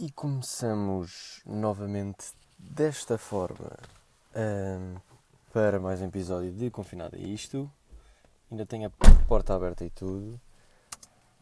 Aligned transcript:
E 0.00 0.12
começamos 0.12 1.42
novamente 1.44 2.32
desta 2.56 3.18
forma 3.18 3.76
um, 4.32 4.94
para 5.52 5.80
mais 5.80 6.00
um 6.00 6.06
episódio 6.06 6.52
de 6.52 6.70
Confinado 6.70 7.16
a 7.16 7.18
Isto. 7.18 7.68
Ainda 8.48 8.64
tenho 8.64 8.86
a 8.86 9.26
porta 9.26 9.56
aberta 9.56 9.84
e 9.84 9.90
tudo. 9.90 10.40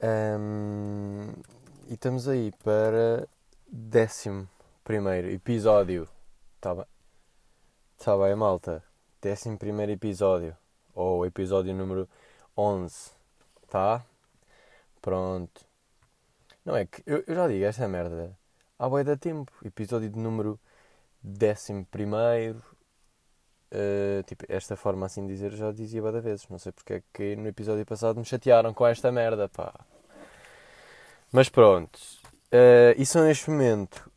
Um, 0.03 1.35
e 1.87 1.93
estamos 1.93 2.27
aí 2.27 2.51
para 2.65 3.29
décimo 3.71 4.49
primeiro 4.83 5.29
episódio. 5.29 6.09
Tá 6.59 6.75
bem? 6.75 6.87
Tá 7.99 8.17
bem, 8.17 8.35
malta? 8.37 8.83
Décimo 9.21 9.59
primeiro 9.59 9.93
episódio. 9.93 10.57
Ou 10.95 11.27
episódio 11.27 11.75
número 11.75 12.09
11. 12.57 13.11
Tá? 13.69 14.03
Pronto. 15.03 15.61
Não 16.65 16.75
é 16.75 16.87
que 16.87 17.03
eu, 17.05 17.23
eu 17.27 17.35
já 17.35 17.49
digo 17.49 17.63
esta 17.67 17.87
merda 17.87 18.46
há 18.79 18.89
bem 18.89 19.05
da 19.05 19.17
tempo. 19.17 19.53
Episódio 19.65 20.09
de 20.09 20.19
número 20.19 20.59
11. 21.25 21.87
Uh, 23.73 24.23
tipo, 24.27 24.45
esta 24.49 24.77
forma 24.77 25.07
assim 25.07 25.27
de 25.27 25.33
dizer 25.33 25.53
já 25.53 25.73
dizia 25.73 26.03
várias 26.03 26.25
vezes. 26.25 26.49
Não 26.49 26.59
sei 26.59 26.73
porque 26.73 26.95
é 26.95 27.03
que 27.13 27.37
no 27.37 27.49
episódio 27.49 27.85
passado 27.85 28.19
me 28.19 28.25
chatearam 28.25 28.73
com 28.73 28.87
esta 28.87 29.11
merda, 29.11 29.49
pá. 29.49 29.75
Mas 31.33 31.49
pronto. 31.49 31.99
Uh, 32.53 32.95
e 32.97 33.05
são 33.05 33.25
neste 33.25 33.51
momento, 33.51 34.11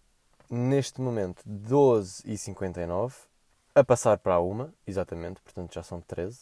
neste 0.49 1.01
momento, 1.01 1.43
12h59. 1.47 3.13
A 3.75 3.83
passar 3.83 4.17
para 4.17 4.33
a 4.33 4.39
uma, 4.39 4.73
exatamente, 4.85 5.41
portanto 5.41 5.73
já 5.73 5.83
são 5.83 6.01
13. 6.01 6.39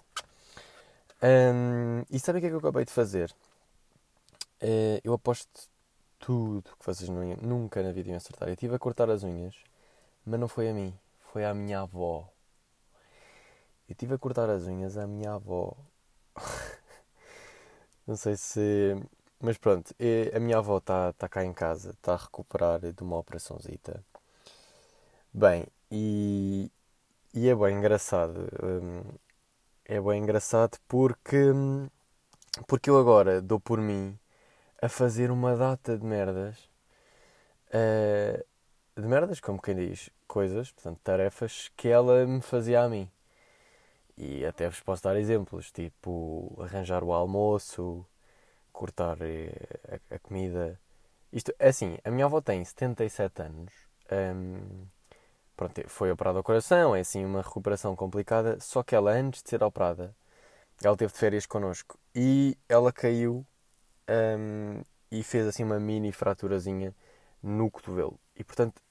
Um, 1.21 2.03
e 2.09 2.19
sabem 2.19 2.39
o 2.39 2.41
que 2.41 2.47
é 2.47 2.49
que 2.49 2.55
eu 2.55 2.59
acabei 2.59 2.85
de 2.85 2.91
fazer? 2.91 3.31
Uh, 4.61 4.99
eu 5.03 5.13
aposto 5.13 5.69
tudo 6.19 6.75
que 6.79 6.85
vocês 6.85 7.09
não 7.09 7.23
nunca 7.37 7.81
na 7.83 7.91
vida 7.91 8.09
iam 8.09 8.17
acertar. 8.17 8.49
Eu 8.49 8.53
estive 8.53 8.75
a 8.75 8.79
cortar 8.79 9.09
as 9.09 9.23
unhas, 9.23 9.55
mas 10.25 10.39
não 10.39 10.47
foi 10.47 10.69
a 10.69 10.73
mim, 10.73 10.93
foi 11.19 11.45
à 11.45 11.53
minha 11.53 11.81
avó. 11.81 12.29
Eu 13.87 13.93
estive 13.93 14.15
a 14.15 14.17
cortar 14.17 14.49
as 14.49 14.63
unhas 14.63 14.97
à 14.97 15.07
minha 15.07 15.33
avó. 15.33 15.75
não 18.05 18.15
sei 18.15 18.35
se. 18.37 18.95
Mas 19.39 19.57
pronto, 19.57 19.93
a 20.35 20.39
minha 20.39 20.57
avó 20.57 20.77
está 20.79 21.13
tá 21.13 21.29
cá 21.29 21.45
em 21.45 21.53
casa, 21.53 21.91
está 21.91 22.13
a 22.13 22.17
recuperar 22.17 22.79
de 22.79 23.03
uma 23.03 23.17
operaçãozita. 23.17 24.03
Bem, 25.33 25.65
e, 25.91 26.71
e 27.33 27.47
é 27.49 27.55
bem 27.55 27.77
engraçado. 27.77 28.47
Hum, 28.63 29.03
é 29.85 30.01
bem 30.01 30.21
engraçado 30.21 30.77
porque, 30.87 31.37
porque 32.67 32.89
eu 32.89 32.97
agora 32.99 33.41
dou 33.41 33.59
por 33.59 33.79
mim 33.79 34.17
a 34.81 34.89
fazer 34.89 35.31
uma 35.31 35.55
data 35.55 35.97
de 35.97 36.05
merdas. 36.05 36.57
Uh, 37.69 38.43
de 38.99 39.07
merdas, 39.07 39.39
como 39.39 39.61
quem 39.61 39.75
diz, 39.75 40.09
coisas, 40.27 40.71
portanto, 40.71 40.99
tarefas 41.03 41.71
que 41.75 41.87
ela 41.87 42.25
me 42.25 42.41
fazia 42.41 42.81
a 42.81 42.89
mim. 42.89 43.09
E 44.17 44.45
até 44.45 44.67
vos 44.67 44.79
posso 44.81 45.03
dar 45.03 45.15
exemplos, 45.15 45.71
tipo 45.71 46.57
arranjar 46.61 47.03
o 47.03 47.13
almoço, 47.13 48.05
cortar 48.73 49.17
eh, 49.21 49.51
a, 50.11 50.15
a 50.15 50.19
comida. 50.19 50.79
Isto 51.31 51.53
é 51.59 51.69
assim, 51.69 51.97
a 52.03 52.11
minha 52.11 52.25
avó 52.25 52.41
tem 52.41 52.63
77 52.63 53.41
anos. 53.43 53.73
Um, 54.11 54.87
pronto, 55.55 55.87
foi 55.89 56.11
operada 56.11 56.39
ao 56.39 56.43
coração, 56.43 56.95
é 56.95 57.01
assim 57.01 57.25
uma 57.25 57.41
recuperação 57.41 57.95
complicada. 57.95 58.59
Só 58.59 58.83
que 58.83 58.95
ela, 58.95 59.11
antes 59.11 59.43
de 59.43 59.49
ser 59.49 59.63
operada, 59.63 60.15
ela 60.83 60.97
teve 60.97 61.13
de 61.13 61.19
férias 61.19 61.45
connosco 61.45 61.99
e 62.15 62.57
ela 62.69 62.91
caiu 62.91 63.45
um, 64.09 64.81
e 65.11 65.23
fez 65.23 65.47
assim 65.47 65.63
uma 65.63 65.79
mini 65.79 66.11
fraturazinha 66.11 66.93
no 67.41 67.69
cotovelo. 67.71 68.19
E 68.35 68.43
portanto, 68.43 68.81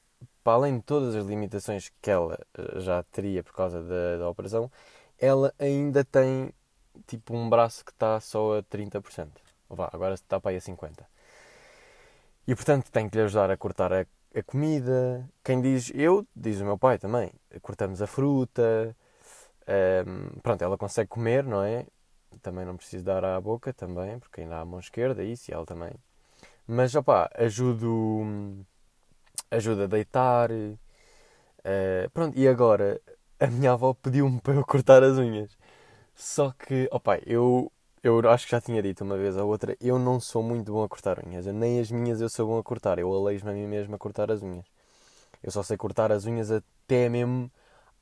para 0.43 0.55
além 0.55 0.79
de 0.79 0.85
todas 0.85 1.15
as 1.15 1.27
limitações 1.27 1.91
que 2.01 2.11
ela 2.11 2.39
eh, 2.57 2.81
já 2.81 3.03
teria 3.05 3.43
por 3.43 3.53
causa 3.53 3.83
da, 3.83 4.19
da 4.19 4.29
operação, 4.29 4.71
ela 5.19 5.53
ainda 5.59 6.05
tem 6.05 6.53
tipo 7.07 7.35
um 7.37 7.49
braço 7.51 7.85
que 7.85 7.91
está 7.91 8.21
só 8.21 8.59
a 8.59 8.63
30%. 8.63 9.29
Vá, 9.69 9.91
agora 9.93 10.15
está 10.15 10.41
para 10.41 10.53
aí 10.53 10.57
a 10.57 10.61
50%. 10.61 11.05
E 12.47 12.55
portanto 12.55 12.91
tem 12.91 13.09
que 13.09 13.17
lhe 13.17 13.25
ajudar 13.25 13.51
a 13.51 13.57
cortar 13.57 13.93
a, 13.93 14.07
a 14.35 14.43
comida. 14.45 15.29
Quem 15.45 15.61
diz 15.61 15.91
eu, 15.95 16.27
diz 16.35 16.61
o 16.61 16.65
meu 16.65 16.79
pai 16.79 16.99
também. 16.99 17.33
Cortamos 17.61 18.01
a 18.01 18.07
fruta. 18.07 18.97
Um, 20.07 20.39
pronto, 20.41 20.63
ela 20.63 20.79
consegue 20.79 21.09
comer, 21.09 21.45
não 21.45 21.63
é? 21.63 21.87
Também 22.43 22.65
não 22.65 22.77
preciso 22.77 23.05
dar 23.05 23.25
à 23.25 23.41
boca 23.41 23.73
também, 23.73 24.19
porque 24.19 24.41
ainda 24.43 24.57
há 24.57 24.61
a 24.61 24.65
mão 24.65 24.81
esquerda, 24.81 25.23
isso 25.25 25.51
e 25.51 25.55
ela 25.55 25.67
também. 25.67 25.93
Mas 26.67 26.95
opá, 26.95 27.31
ajudo, 27.35 28.65
ajuda 29.51 29.85
a 29.85 29.87
deitar. 29.87 30.51
Uh, 30.53 32.11
pronto, 32.13 32.39
e 32.39 32.47
agora 32.49 33.01
a 33.41 33.47
minha 33.49 33.73
avó 33.73 33.95
pediu-me 33.95 34.41
para 34.41 34.55
eu 34.55 34.65
cortar 34.65 35.03
as 35.03 35.19
unhas. 35.19 35.57
Só 36.15 36.53
que, 36.53 36.89
opá, 36.93 37.19
eu, 37.27 37.71
eu 38.03 38.19
acho 38.31 38.47
que 38.47 38.53
já 38.53 38.61
tinha 38.61 38.83
dito 38.83 39.05
uma 39.05 39.17
vez 39.17 39.37
ou 39.37 39.49
outra, 39.49 39.77
eu 39.81 39.99
não 39.99 40.21
sou 40.21 40.43
muito 40.43 40.73
bom 40.73 40.83
a 40.85 40.89
cortar 40.89 41.25
unhas. 41.27 41.47
Nem 41.47 41.81
as 41.81 41.91
minhas 41.91 42.21
eu 42.21 42.29
sou 42.29 42.47
bom 42.49 42.59
a 42.59 42.63
cortar. 42.63 42.99
Eu 42.99 43.13
aleijo-me 43.15 43.53
a 43.53 43.55
mim 43.55 43.67
mesmo 43.67 43.95
a 43.95 43.99
cortar 43.99 44.31
as 44.31 44.43
unhas. 44.43 44.67
Eu 45.43 45.51
só 45.53 45.63
sei 45.63 45.77
cortar 45.77 46.13
as 46.13 46.27
unhas 46.27 46.51
até 46.51 47.09
mesmo 47.09 47.51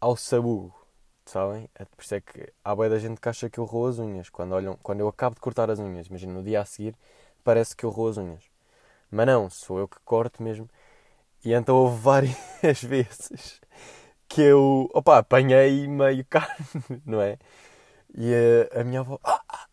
ao 0.01 0.17
sabugo 0.17 0.84
sabem? 1.31 1.69
É 1.75 1.85
por 1.85 2.03
isso 2.03 2.15
é 2.15 2.21
que 2.21 2.53
há 2.65 2.75
boia 2.75 2.91
da 2.91 2.99
gente 2.99 3.21
que 3.21 3.29
acha 3.29 3.51
que 3.51 3.59
eu 3.59 3.65
roo 3.65 3.87
as 3.87 3.99
unhas. 3.99 4.29
Quando, 4.31 4.53
olham, 4.53 4.77
quando 4.83 5.01
eu 5.01 5.09
acabo 5.09 5.35
de 5.35 5.41
cortar 5.41 5.71
as 5.71 5.79
unhas, 5.79 6.07
imagina, 6.09 6.33
no 6.33 6.43
dia 6.43 6.61
a 6.61 6.65
seguir, 6.65 6.97
parece 7.45 7.77
que 7.77 7.85
eu 7.85 7.91
roo 7.91 8.09
as 8.09 8.17
unhas. 8.19 8.45
Mas 9.11 9.27
não, 9.27 9.51
sou 9.51 9.79
eu 9.79 9.89
que 9.89 9.99
corto 10.05 10.43
mesmo. 10.43 10.69
E 11.45 11.53
então 11.53 11.77
houve 11.77 12.01
várias 12.01 12.37
vezes 12.83 13.61
que 14.29 14.43
eu, 14.43 14.91
opa, 14.95 15.19
apanhei 15.19 15.87
meio 15.89 16.25
carne, 16.31 16.67
não 17.07 17.21
é? 17.23 17.39
E 18.17 18.33
a, 18.75 18.81
a 18.81 18.85
minha 18.85 19.01
avó, 19.01 19.19
ah, 19.25 19.43
ah. 19.49 19.69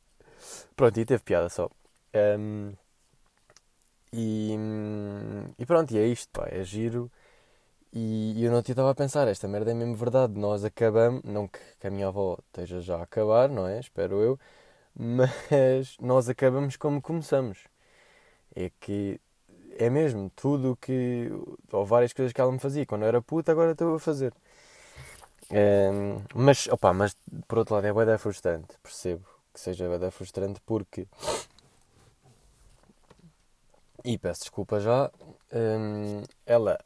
pronto, 0.75 0.99
e 0.99 1.05
teve 1.05 1.23
piada 1.23 1.49
só. 1.49 1.69
Um, 2.15 2.73
e, 4.13 4.55
e 5.57 5.65
pronto, 5.65 5.91
e 5.93 5.97
é 5.97 6.05
isto, 6.07 6.29
pá, 6.31 6.47
é 6.49 6.63
giro 6.63 7.11
e, 7.93 8.43
eu 8.43 8.51
não 8.51 8.59
estava 8.59 8.91
a 8.91 8.95
pensar, 8.95 9.27
esta 9.27 9.47
merda 9.47 9.71
é 9.71 9.73
mesmo 9.73 9.95
verdade. 9.95 10.39
Nós 10.39 10.63
acabamos, 10.63 11.21
não 11.23 11.47
que, 11.47 11.59
a 11.85 11.89
minha 11.89 12.07
avó 12.07 12.37
esteja 12.47 12.79
já 12.81 12.97
a 12.97 13.03
acabar, 13.03 13.49
não 13.49 13.67
é? 13.67 13.79
Espero 13.79 14.21
eu, 14.21 14.39
mas 14.95 15.97
nós 16.01 16.29
acabamos 16.29 16.77
como 16.77 17.01
começamos. 17.01 17.59
É 18.55 18.71
que 18.79 19.19
é 19.77 19.89
mesmo 19.89 20.31
tudo 20.35 20.73
o 20.73 20.75
que. 20.77 21.29
ou 21.71 21.85
várias 21.85 22.13
coisas 22.13 22.33
que 22.33 22.41
ela 22.41 22.51
me 22.51 22.59
fazia. 22.59 22.85
Quando 22.85 23.03
eu 23.03 23.07
era 23.09 23.21
puta, 23.21 23.51
agora 23.51 23.71
estou 23.73 23.95
a 23.95 23.99
fazer. 23.99 24.33
É, 25.49 25.89
mas, 26.33 26.67
opa, 26.67 26.93
mas 26.93 27.15
por 27.47 27.59
outro 27.59 27.75
lado 27.75 27.87
é 27.87 27.93
bem 27.93 28.17
frustrante, 28.17 28.77
percebo 28.81 29.25
que 29.53 29.59
seja 29.59 29.97
bem 29.97 30.11
frustrante 30.11 30.61
porque. 30.65 31.07
E 34.03 34.17
peço 34.17 34.41
desculpa 34.41 34.79
já. 34.79 35.11
Hum, 35.53 36.23
ela 36.45 36.79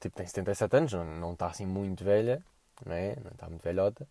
tipo, 0.00 0.16
tem 0.16 0.26
77 0.26 0.76
anos, 0.76 0.92
não, 0.92 1.04
não 1.04 1.32
está 1.32 1.46
assim 1.46 1.66
muito 1.66 2.04
velha, 2.04 2.42
não 2.84 2.94
é? 2.94 3.16
Não 3.22 3.30
está 3.32 3.48
muito 3.48 3.62
velhota. 3.62 4.06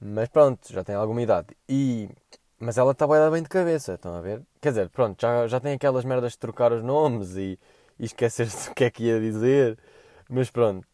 Mas 0.00 0.28
pronto, 0.28 0.72
já 0.72 0.84
tem 0.84 0.94
alguma 0.94 1.22
idade. 1.22 1.56
E... 1.68 2.08
Mas 2.58 2.78
ela 2.78 2.92
está 2.92 3.06
bem 3.06 3.42
de 3.42 3.48
cabeça, 3.48 3.94
estão 3.94 4.14
a 4.14 4.20
ver? 4.20 4.42
Quer 4.60 4.70
dizer, 4.70 4.88
pronto, 4.90 5.20
já, 5.20 5.48
já 5.48 5.60
tem 5.60 5.74
aquelas 5.74 6.04
merdas 6.04 6.32
de 6.32 6.38
trocar 6.38 6.72
os 6.72 6.82
nomes 6.82 7.36
e, 7.36 7.58
e 7.98 8.04
esquecer-se 8.04 8.70
o 8.70 8.74
que 8.74 8.84
é 8.84 8.90
que 8.90 9.04
ia 9.04 9.20
dizer. 9.20 9.78
Mas 10.28 10.50
pronto. 10.50 10.86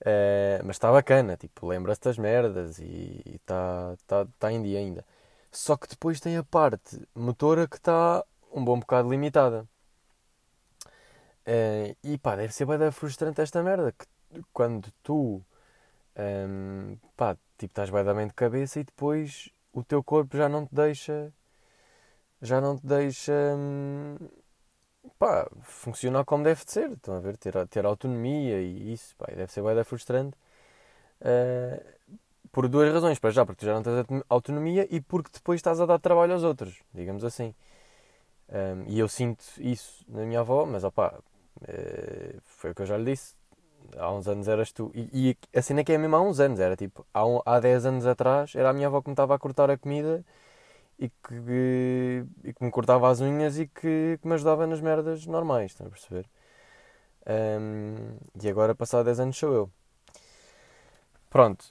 Uh, 0.00 0.62
mas 0.64 0.76
está 0.76 0.92
bacana, 0.92 1.36
tipo, 1.36 1.66
lembra-se 1.66 2.00
das 2.00 2.18
merdas 2.18 2.78
e 2.78 3.22
está 3.34 3.96
tá, 4.06 4.26
tá 4.38 4.52
em 4.52 4.62
dia 4.62 4.78
ainda. 4.78 5.04
Só 5.50 5.76
que 5.76 5.88
depois 5.88 6.20
tem 6.20 6.36
a 6.36 6.44
parte 6.44 7.00
motora 7.14 7.66
que 7.66 7.76
está 7.76 8.24
um 8.52 8.64
bom 8.64 8.78
bocado 8.78 9.10
limitada. 9.10 9.66
Uh, 11.48 11.96
e 12.04 12.18
pá, 12.18 12.36
deve 12.36 12.52
ser 12.52 12.66
bem 12.66 12.90
frustrante 12.90 13.40
esta 13.40 13.62
merda. 13.62 13.92
Que 13.92 14.42
quando 14.52 14.92
tu 15.02 15.42
um, 16.16 16.92
ehm, 16.92 16.96
pá, 17.16 17.36
tipo, 17.56 17.72
estás 17.72 17.88
bem 17.90 18.26
de 18.26 18.34
cabeça 18.34 18.80
e 18.80 18.84
depois 18.84 19.50
o 19.72 19.82
teu 19.82 20.04
corpo 20.04 20.36
já 20.36 20.48
não 20.48 20.66
te 20.66 20.74
deixa. 20.74 21.32
Já 22.42 22.60
não 22.60 22.76
te 22.76 22.86
deixa. 22.86 23.32
Um, 23.32 24.16
pá, 25.18 25.48
funcionar 25.62 26.24
como 26.24 26.44
deve 26.44 26.64
de 26.64 26.72
ser. 26.72 26.92
Estão 26.92 27.14
a 27.16 27.20
ver? 27.20 27.36
Ter, 27.38 27.66
ter 27.68 27.86
autonomia 27.86 28.60
e 28.60 28.92
isso. 28.92 29.16
Pá, 29.16 29.26
deve 29.34 29.50
ser 29.52 29.62
bem 29.62 29.84
frustrante. 29.84 30.36
Uh, 31.22 32.28
por 32.52 32.68
duas 32.68 32.92
razões. 32.92 33.18
Para 33.18 33.30
já, 33.30 33.46
porque 33.46 33.60
tu 33.60 33.66
já 33.66 33.74
não 33.74 33.82
tens 33.82 34.06
autonomia 34.28 34.86
e 34.90 35.00
porque 35.00 35.30
depois 35.32 35.58
estás 35.58 35.80
a 35.80 35.86
dar 35.86 35.98
trabalho 35.98 36.34
aos 36.34 36.42
outros. 36.44 36.82
Digamos 36.94 37.24
assim. 37.24 37.54
Um, 38.50 38.84
e 38.88 38.98
eu 38.98 39.08
sinto 39.08 39.44
isso 39.58 40.04
na 40.08 40.24
minha 40.24 40.40
avó, 40.40 40.64
mas 40.64 40.82
opá, 40.84 41.18
eh, 41.66 42.36
foi 42.44 42.70
o 42.70 42.74
que 42.74 42.82
eu 42.82 42.86
já 42.86 42.96
lhe 42.96 43.04
disse. 43.04 43.34
Há 43.96 44.12
uns 44.12 44.28
anos 44.28 44.48
eras 44.48 44.72
tu. 44.72 44.90
E, 44.94 45.30
e 45.30 45.58
a 45.58 45.62
cena 45.62 45.80
é 45.80 45.84
que 45.84 45.92
é 45.92 45.98
mesmo 45.98 46.16
há 46.16 46.22
uns 46.22 46.40
anos. 46.40 46.60
Era 46.60 46.76
tipo, 46.76 47.06
há, 47.12 47.26
um, 47.26 47.40
há 47.44 47.58
10 47.60 47.86
anos 47.86 48.06
atrás, 48.06 48.54
era 48.54 48.70
a 48.70 48.72
minha 48.72 48.86
avó 48.88 49.00
que 49.00 49.08
me 49.08 49.14
estava 49.14 49.34
a 49.34 49.38
cortar 49.38 49.70
a 49.70 49.78
comida 49.78 50.24
e 50.98 51.08
que, 51.08 52.24
e 52.44 52.52
que 52.52 52.64
me 52.64 52.70
cortava 52.70 53.08
as 53.10 53.20
unhas 53.20 53.58
e 53.58 53.66
que, 53.66 54.18
que 54.20 54.28
me 54.28 54.34
ajudava 54.34 54.66
nas 54.66 54.80
merdas 54.80 55.26
normais. 55.26 55.72
Estão 55.72 55.86
a 55.86 55.90
perceber? 55.90 56.26
Um, 57.26 58.16
e 58.42 58.48
agora, 58.48 58.74
passado 58.74 59.04
10 59.06 59.20
anos, 59.20 59.36
sou 59.36 59.52
eu. 59.54 59.70
Pronto. 61.30 61.64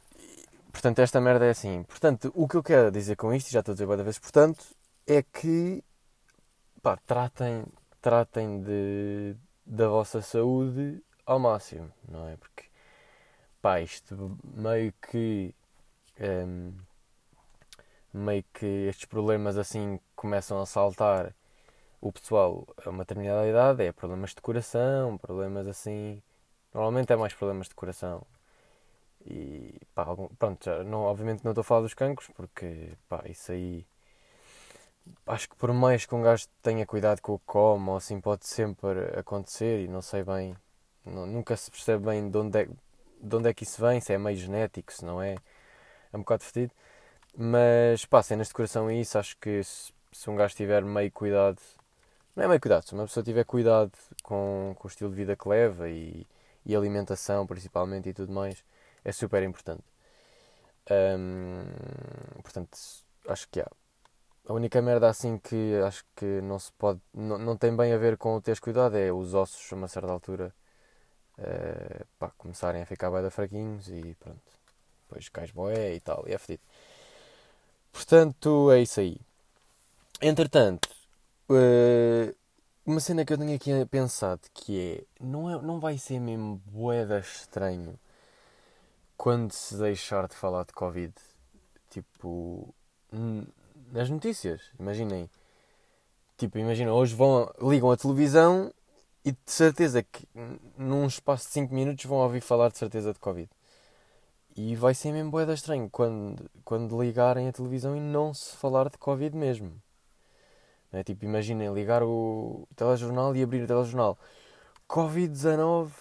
Portanto, 0.72 1.00
esta 1.00 1.20
merda 1.20 1.46
é 1.46 1.50
assim. 1.50 1.84
Portanto, 1.84 2.32
o 2.36 2.48
que 2.48 2.56
eu 2.56 2.64
quero 2.64 2.92
dizer 2.92 3.16
com 3.16 3.34
isto, 3.34 3.50
e 3.50 3.54
já 3.54 3.60
estou 3.62 3.74
a 3.74 3.76
dizer 3.76 3.86
várias 3.86 4.06
vezes, 4.06 4.20
portanto, 4.20 4.64
é 5.08 5.24
que 5.24 5.84
pá, 6.82 6.98
tratem, 7.06 7.66
tratem 8.02 8.62
de, 8.62 9.36
da 9.68 9.88
vossa 9.90 10.22
saúde 10.22 11.04
ao 11.26 11.40
máximo, 11.40 11.92
não 12.08 12.28
é? 12.28 12.38
Porque 12.38 12.66
pá, 13.62 13.82
isto 13.82 14.38
meio 14.56 14.94
que 14.94 15.54
um, 16.20 16.74
meio 18.14 18.44
que 18.54 18.66
estes 18.90 19.06
problemas 19.06 19.58
assim 19.58 20.00
começam 20.16 20.60
a 20.62 20.66
saltar 20.66 21.34
o 22.02 22.12
pessoal 22.12 22.68
a 22.86 22.90
uma 22.90 23.04
determinada 23.04 23.48
idade, 23.48 23.84
é 23.84 23.92
problemas 23.92 24.32
de 24.34 24.42
coração, 24.42 25.18
problemas 25.18 25.68
assim. 25.68 26.22
Normalmente 26.74 27.12
é 27.14 27.16
mais 27.16 27.34
problemas 27.34 27.68
de 27.68 27.76
coração. 27.76 28.26
E 29.26 29.80
pá, 29.94 30.06
pronto, 30.40 30.64
já, 30.66 30.84
não, 30.84 31.02
obviamente 31.02 31.44
não 31.44 31.52
estou 31.52 31.62
a 31.62 31.66
falar 31.66 31.82
dos 31.82 31.94
cancros, 31.94 32.30
porque 32.36 32.94
pá, 33.10 33.24
isso 33.28 33.52
aí. 33.52 33.86
Acho 35.26 35.50
que 35.50 35.56
por 35.56 35.74
mais 35.74 36.06
que 36.06 36.16
um 36.16 36.22
gajo 36.22 36.48
tenha 36.62 36.86
cuidado 36.86 37.22
com 37.22 37.34
o 37.34 37.40
que 37.40 37.46
come, 37.46 37.90
ou 37.90 37.98
assim 37.98 38.20
pode 38.22 38.46
sempre 38.48 39.00
acontecer 39.18 39.82
e 39.84 39.88
não 39.88 40.02
sei 40.02 40.24
bem. 40.24 40.56
Não, 41.06 41.26
nunca 41.26 41.56
se 41.58 41.72
percebe 41.72 42.06
bem 42.06 42.30
de 42.30 42.38
onde, 42.38 42.60
é, 42.60 42.68
de 43.22 43.36
onde 43.36 43.50
é 43.50 43.54
que 43.54 43.64
isso 43.64 43.82
vem, 43.82 44.00
se 44.02 44.14
é 44.14 44.18
meio 44.18 44.38
genético, 44.38 44.94
se 44.94 45.06
não 45.06 45.22
é. 45.22 45.36
É 46.14 46.18
um 46.18 46.22
bocado 46.22 46.44
fedido. 46.44 46.74
Mas 47.38 48.06
pá, 48.06 48.24
cenas 48.24 48.48
de 48.50 48.54
coração 48.54 48.92
e 48.92 49.02
isso, 49.02 49.18
acho 49.20 49.38
que 49.38 49.64
se, 49.64 49.94
se 50.12 50.30
um 50.30 50.36
gajo 50.36 50.56
tiver 50.56 50.84
meio 50.84 51.12
cuidado 51.12 51.60
não 52.38 52.44
é 52.44 52.48
meio 52.48 52.62
cuidado, 52.62 52.84
se 52.86 52.94
uma 52.94 53.06
pessoa 53.08 53.24
tiver 53.24 53.44
cuidado 53.46 53.92
com, 54.22 54.76
com 54.78 54.88
o 54.88 54.90
estilo 54.90 55.10
de 55.10 55.16
vida 55.16 55.36
que 55.36 55.50
leva 55.50 55.90
e, 55.90 56.24
e 56.64 56.76
alimentação 56.76 57.48
principalmente 57.48 58.10
e 58.10 58.14
tudo 58.14 58.32
mais, 58.32 58.64
é 59.04 59.12
super 59.12 59.42
importante. 59.42 59.84
portanto, 62.44 62.78
acho 63.28 63.48
que 63.50 63.60
há. 63.60 63.68
A 64.48 64.54
única 64.54 64.82
merda 64.82 65.10
assim 65.10 65.38
que 65.38 65.76
acho 65.86 66.06
que 66.16 66.42
não 66.42 66.58
se 66.58 66.72
pode. 66.74 67.02
Não, 67.14 67.38
não 67.38 67.58
tem 67.58 67.76
bem 67.76 67.94
a 67.94 67.98
ver 67.98 68.18
com 68.18 68.36
o 68.36 68.42
teres 68.42 68.60
cuidado 68.60 68.98
é 68.98 69.12
os 69.12 69.34
ossos 69.34 69.72
a 69.72 69.76
uma 69.76 69.88
certa 69.88 70.12
altura 70.12 70.54
uh, 71.38 72.06
pá, 72.18 72.32
começarem 72.38 72.82
a 72.82 72.86
ficar 72.86 73.12
bem 73.12 73.30
fraquinhos 73.30 73.90
e 73.90 74.16
pronto. 74.20 74.40
Depois 75.08 75.30
cais 75.30 75.52
boé 75.52 75.96
e 75.96 76.00
tal, 76.00 76.24
e 76.28 76.34
é 76.34 76.38
fedido. 76.38 76.64
Portanto, 77.92 78.72
é 78.72 78.82
isso 78.82 79.00
aí. 79.00 79.18
Entretanto, 80.22 80.90
Uh, 81.50 82.36
uma 82.86 83.00
cena 83.00 83.24
que 83.24 83.32
eu 83.32 83.38
tenho 83.38 83.56
aqui 83.56 83.72
pensado 83.86 84.42
que 84.54 84.80
é 84.80 85.24
não, 85.24 85.50
é, 85.50 85.62
não 85.62 85.80
vai 85.80 85.98
ser 85.98 86.20
mesmo 86.20 86.62
boeda 86.66 87.20
estranho 87.20 87.98
quando 89.16 89.54
se 89.54 89.78
deixar 89.78 90.28
de 90.28 90.36
falar 90.36 90.66
de 90.66 90.74
Covid. 90.74 91.14
Tipo, 91.90 92.74
nas 93.92 94.10
notícias, 94.10 94.62
imaginem. 94.80 95.30
Tipo, 96.38 96.58
imagina, 96.60 96.94
hoje 96.94 97.16
vão, 97.16 97.52
ligam 97.62 97.92
a 97.92 97.98
televisão 97.98 98.72
e 99.26 99.32
de 99.32 99.40
certeza 99.46 100.04
que 100.04 100.28
num 100.78 101.08
espaço 101.08 101.48
de 101.48 101.54
5 101.54 101.74
minutos 101.74 102.06
vão 102.06 102.20
ouvir 102.20 102.42
falar 102.42 102.70
de 102.70 102.78
certeza 102.78 103.14
de 103.14 103.20
Covid. 103.20 103.50
E 104.56 104.76
vai 104.76 104.94
ser 104.94 105.12
mesmo 105.12 105.32
boeda 105.32 105.54
estranho 105.54 105.90
quando, 105.90 106.50
quando 106.64 107.02
ligarem 107.02 107.48
a 107.48 107.52
televisão 107.52 107.96
e 107.96 108.00
não 108.00 108.34
se 108.34 108.56
falar 108.56 108.90
de 108.90 108.98
Covid 108.98 109.36
mesmo. 109.36 109.72
É 110.92 111.04
tipo, 111.04 111.26
imaginem 111.26 111.74
ligar 111.74 112.02
o 112.04 112.68
telejornal 112.76 113.36
e 113.36 113.44
abrir 113.44 113.64
o 113.64 113.68
telejornal. 113.68 114.18
Covid-19 114.88 115.92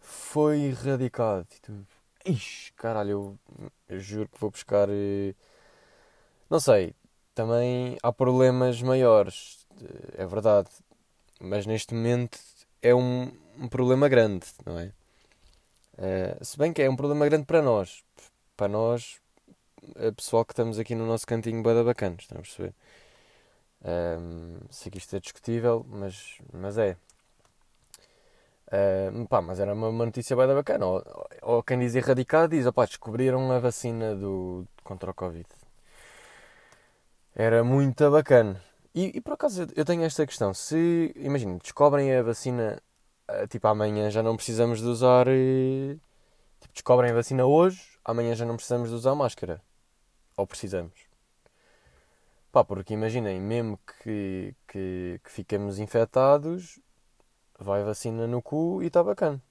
foi 0.00 0.60
erradicado. 0.62 1.46
E 1.56 1.60
tu, 1.60 1.86
ixi, 2.24 2.72
caralho, 2.72 3.10
eu, 3.10 3.38
eu, 3.88 4.00
juro 4.00 4.28
que 4.28 4.40
vou 4.40 4.50
buscar. 4.50 4.88
Eh, 4.90 5.34
não 6.48 6.58
sei, 6.60 6.94
também 7.34 7.98
há 8.02 8.12
problemas 8.12 8.80
maiores, 8.82 9.66
eh, 9.82 10.22
é 10.22 10.26
verdade. 10.26 10.68
Mas 11.40 11.66
neste 11.66 11.94
momento 11.94 12.38
é 12.80 12.94
um, 12.94 13.32
um 13.58 13.68
problema 13.68 14.08
grande, 14.08 14.46
não 14.64 14.78
é? 14.78 14.92
Uh, 15.96 16.44
se 16.44 16.58
bem 16.58 16.72
que 16.72 16.82
é 16.82 16.90
um 16.90 16.96
problema 16.96 17.24
grande 17.26 17.44
para 17.46 17.62
nós. 17.62 18.02
Para 18.56 18.68
nós, 18.68 19.20
pessoal 20.16 20.44
que 20.44 20.52
estamos 20.52 20.78
aqui 20.78 20.94
no 20.94 21.06
nosso 21.06 21.26
cantinho 21.26 21.62
bada 21.62 21.82
bacana, 21.84 22.16
estamos 22.18 22.40
a 22.40 22.44
perceber? 22.44 22.74
Sei 24.70 24.90
que 24.90 24.98
isto 24.98 25.16
é 25.16 25.20
discutível, 25.20 25.84
mas, 25.88 26.38
mas 26.52 26.78
é. 26.78 26.96
Um, 29.12 29.26
pá, 29.26 29.40
mas 29.40 29.60
era 29.60 29.72
uma, 29.72 29.88
uma 29.88 30.06
notícia 30.06 30.34
bem 30.34 30.46
bacana. 30.48 30.86
Ou, 30.86 31.28
ou, 31.42 31.62
quem 31.62 31.78
diz 31.78 31.94
erradicado 31.94 32.50
diz: 32.56 32.66
opá, 32.66 32.86
descobriram 32.86 33.52
a 33.52 33.58
vacina 33.58 34.14
do, 34.14 34.66
contra 34.82 35.10
o 35.10 35.14
Covid. 35.14 35.46
Era 37.34 37.64
muito 37.64 38.10
bacana. 38.10 38.62
E, 38.94 39.12
e 39.16 39.20
por 39.20 39.34
acaso 39.34 39.66
eu 39.74 39.84
tenho 39.84 40.02
esta 40.04 40.26
questão: 40.26 40.54
se, 40.54 41.12
imagina, 41.16 41.58
descobrem 41.58 42.14
a 42.14 42.22
vacina, 42.22 42.80
ah, 43.28 43.46
tipo 43.46 43.66
amanhã 43.66 44.10
já 44.10 44.22
não 44.22 44.36
precisamos 44.36 44.80
de 44.80 44.86
usar. 44.86 45.26
Eh, 45.28 45.96
tipo, 46.60 46.74
descobrem 46.74 47.10
a 47.10 47.14
vacina 47.14 47.44
hoje, 47.46 47.98
amanhã 48.04 48.34
já 48.34 48.44
não 48.46 48.56
precisamos 48.56 48.90
de 48.90 48.94
usar 48.96 49.14
máscara. 49.14 49.60
Ou 50.36 50.46
precisamos? 50.46 50.94
Pá, 52.52 52.64
porque 52.64 52.94
imaginem, 52.94 53.40
mesmo 53.40 53.78
que, 54.02 54.54
que, 54.68 55.20
que 55.24 55.30
fiquemos 55.30 55.78
infectados, 55.78 56.78
vai 57.58 57.82
vacina 57.84 58.26
no 58.28 58.40
cu 58.42 58.82
e 58.82 58.86
está 58.86 59.02
bacana. 59.02 59.42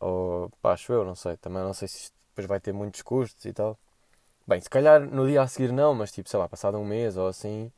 Ou, 0.00 0.50
pá, 0.62 0.72
acho 0.72 0.92
eu, 0.92 1.04
não 1.04 1.14
sei. 1.14 1.36
Também 1.36 1.62
não 1.62 1.74
sei 1.74 1.88
se 1.88 1.96
isto 2.04 2.14
depois 2.30 2.46
vai 2.46 2.60
ter 2.60 2.72
muitos 2.72 3.02
custos 3.02 3.44
e 3.44 3.52
tal. 3.52 3.78
Bem, 4.46 4.60
se 4.60 4.70
calhar 4.70 5.00
no 5.00 5.26
dia 5.26 5.42
a 5.42 5.46
seguir 5.48 5.72
não, 5.72 5.94
mas 5.94 6.12
tipo, 6.12 6.28
sei 6.28 6.38
lá, 6.38 6.48
passado 6.48 6.78
um 6.78 6.84
mês 6.84 7.16
ou 7.16 7.26
assim, 7.28 7.72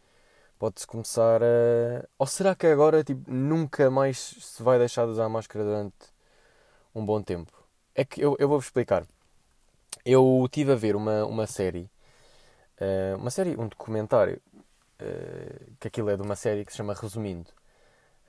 pode-se 0.59 0.87
começar 0.87 1.43
a. 1.43 2.07
Ou 2.19 2.27
será 2.27 2.55
que 2.55 2.67
agora, 2.67 3.05
tipo, 3.05 3.31
nunca 3.31 3.91
mais 3.91 4.19
se 4.19 4.63
vai 4.63 4.79
deixar 4.79 5.05
de 5.07 5.13
usar 5.13 5.29
máscara 5.29 5.65
durante 5.65 5.97
um 6.95 7.05
bom 7.05 7.23
tempo? 7.23 7.53
É 7.95 8.05
que 8.05 8.21
eu, 8.21 8.37
eu 8.39 8.49
vou-vos 8.49 8.67
explicar. 8.67 9.07
Eu 10.05 10.43
estive 10.47 10.73
a 10.73 10.77
ver 10.77 10.97
uma, 10.97 11.25
uma 11.27 11.47
série 11.47 11.91
uh, 12.81 13.17
uma 13.17 13.31
série, 13.31 13.57
um 13.59 13.69
documentário, 13.69 14.41
uh, 14.55 15.73
que 15.81 15.89
aquilo 15.89 16.11
é 16.11 16.17
de 16.17 16.23
uma 16.23 16.37
série 16.37 16.65
que 16.65 16.73
se 16.73 16.79
chama 16.79 16.95
Resumindo. 16.95 17.51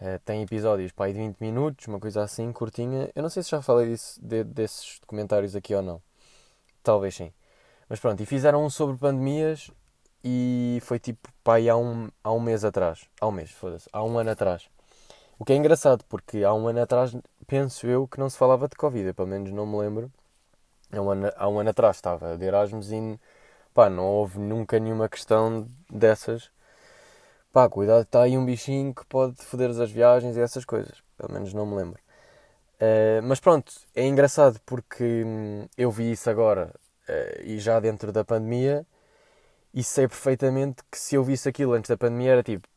Uh, 0.02 0.20
tem 0.24 0.42
episódios 0.42 0.92
aí 0.98 1.14
de 1.14 1.20
20 1.20 1.40
minutos, 1.42 1.88
uma 1.88 2.00
coisa 2.00 2.24
assim, 2.24 2.52
curtinha. 2.54 3.10
Eu 3.16 3.22
não 3.24 3.30
sei 3.30 3.44
se 3.44 3.50
já 3.50 3.62
falei 3.62 3.90
disso, 3.90 4.20
de, 4.22 4.44
desses 4.44 5.00
documentários 5.00 5.56
aqui 5.56 5.76
ou 5.76 5.82
não. 5.82 6.02
Talvez 6.84 7.16
sim. 7.16 7.34
Mas 7.90 8.00
pronto, 8.00 8.22
e 8.22 8.26
fizeram 8.26 8.64
um 8.64 8.70
sobre 8.70 8.96
pandemias 8.98 9.72
e 10.24 10.80
foi 10.84 11.00
tipo 11.00 11.28
pá, 11.44 11.56
há 11.58 11.76
um, 11.76 12.10
há 12.24 12.32
um 12.32 12.40
mês 12.40 12.64
atrás. 12.64 13.10
Há 13.20 13.28
um 13.28 13.32
mês, 13.32 13.50
foda-se. 13.52 13.90
Há 13.92 14.04
um 14.04 14.18
ano 14.20 14.30
atrás. 14.30 14.70
O 15.40 15.46
que 15.46 15.54
é 15.54 15.56
engraçado, 15.56 16.04
porque 16.08 16.44
há 16.44 16.54
um 16.54 16.68
ano 16.68 16.82
atrás 16.82 17.16
penso 17.48 17.88
eu 17.88 18.08
que 18.08 18.20
não 18.20 18.30
se 18.30 18.38
falava 18.38 18.68
de 18.68 18.76
Covid, 18.76 19.08
eu, 19.08 19.14
pelo 19.16 19.28
menos 19.28 19.52
não 19.52 19.66
me 19.66 19.78
lembro. 19.78 20.12
Há 20.92 21.02
um 21.02 21.10
ano, 21.10 21.32
há 21.36 21.50
um 21.50 21.60
ano 21.60 21.70
atrás 21.72 21.96
estava 21.98 22.38
de 22.38 22.46
Erasmus 22.46 22.92
e 22.92 23.20
pá, 23.74 23.90
não 23.90 24.06
houve 24.06 24.40
nunca 24.40 24.80
nenhuma 24.80 25.10
questão 25.10 25.68
dessas. 25.90 26.52
Pá, 27.52 27.68
cuidado, 27.68 28.04
está 28.04 28.22
aí 28.24 28.38
um 28.38 28.46
bichinho 28.46 28.94
que 28.94 29.06
pode 29.08 29.36
foder 29.38 29.72
as 29.72 29.92
viagens 29.92 30.38
e 30.38 30.42
essas 30.42 30.66
coisas. 30.66 31.02
Pelo 31.18 31.34
menos 31.34 31.54
não 31.54 31.66
me 31.66 31.76
lembro. 31.76 32.00
Uh, 32.80 33.22
mas 33.24 33.40
pronto, 33.40 33.74
é 33.96 34.06
engraçado 34.06 34.60
porque 34.66 35.24
hum, 35.26 35.68
eu 35.78 35.92
vi 35.92 36.12
isso 36.12 36.30
agora 36.30 36.74
e 37.44 37.60
já 37.60 37.80
dentro 37.80 38.12
da 38.12 38.24
pandemia 38.24 38.86
e 39.74 39.84
sei 39.84 40.08
perfeitamente 40.08 40.84
que 40.92 40.98
se 40.98 41.16
eu 41.16 41.24
visse 41.24 41.48
aquilo 41.48 41.74
antes 41.74 41.90
da 41.90 41.98
pandemia 41.98 42.32
era 42.32 42.44
tipo, 42.44 42.68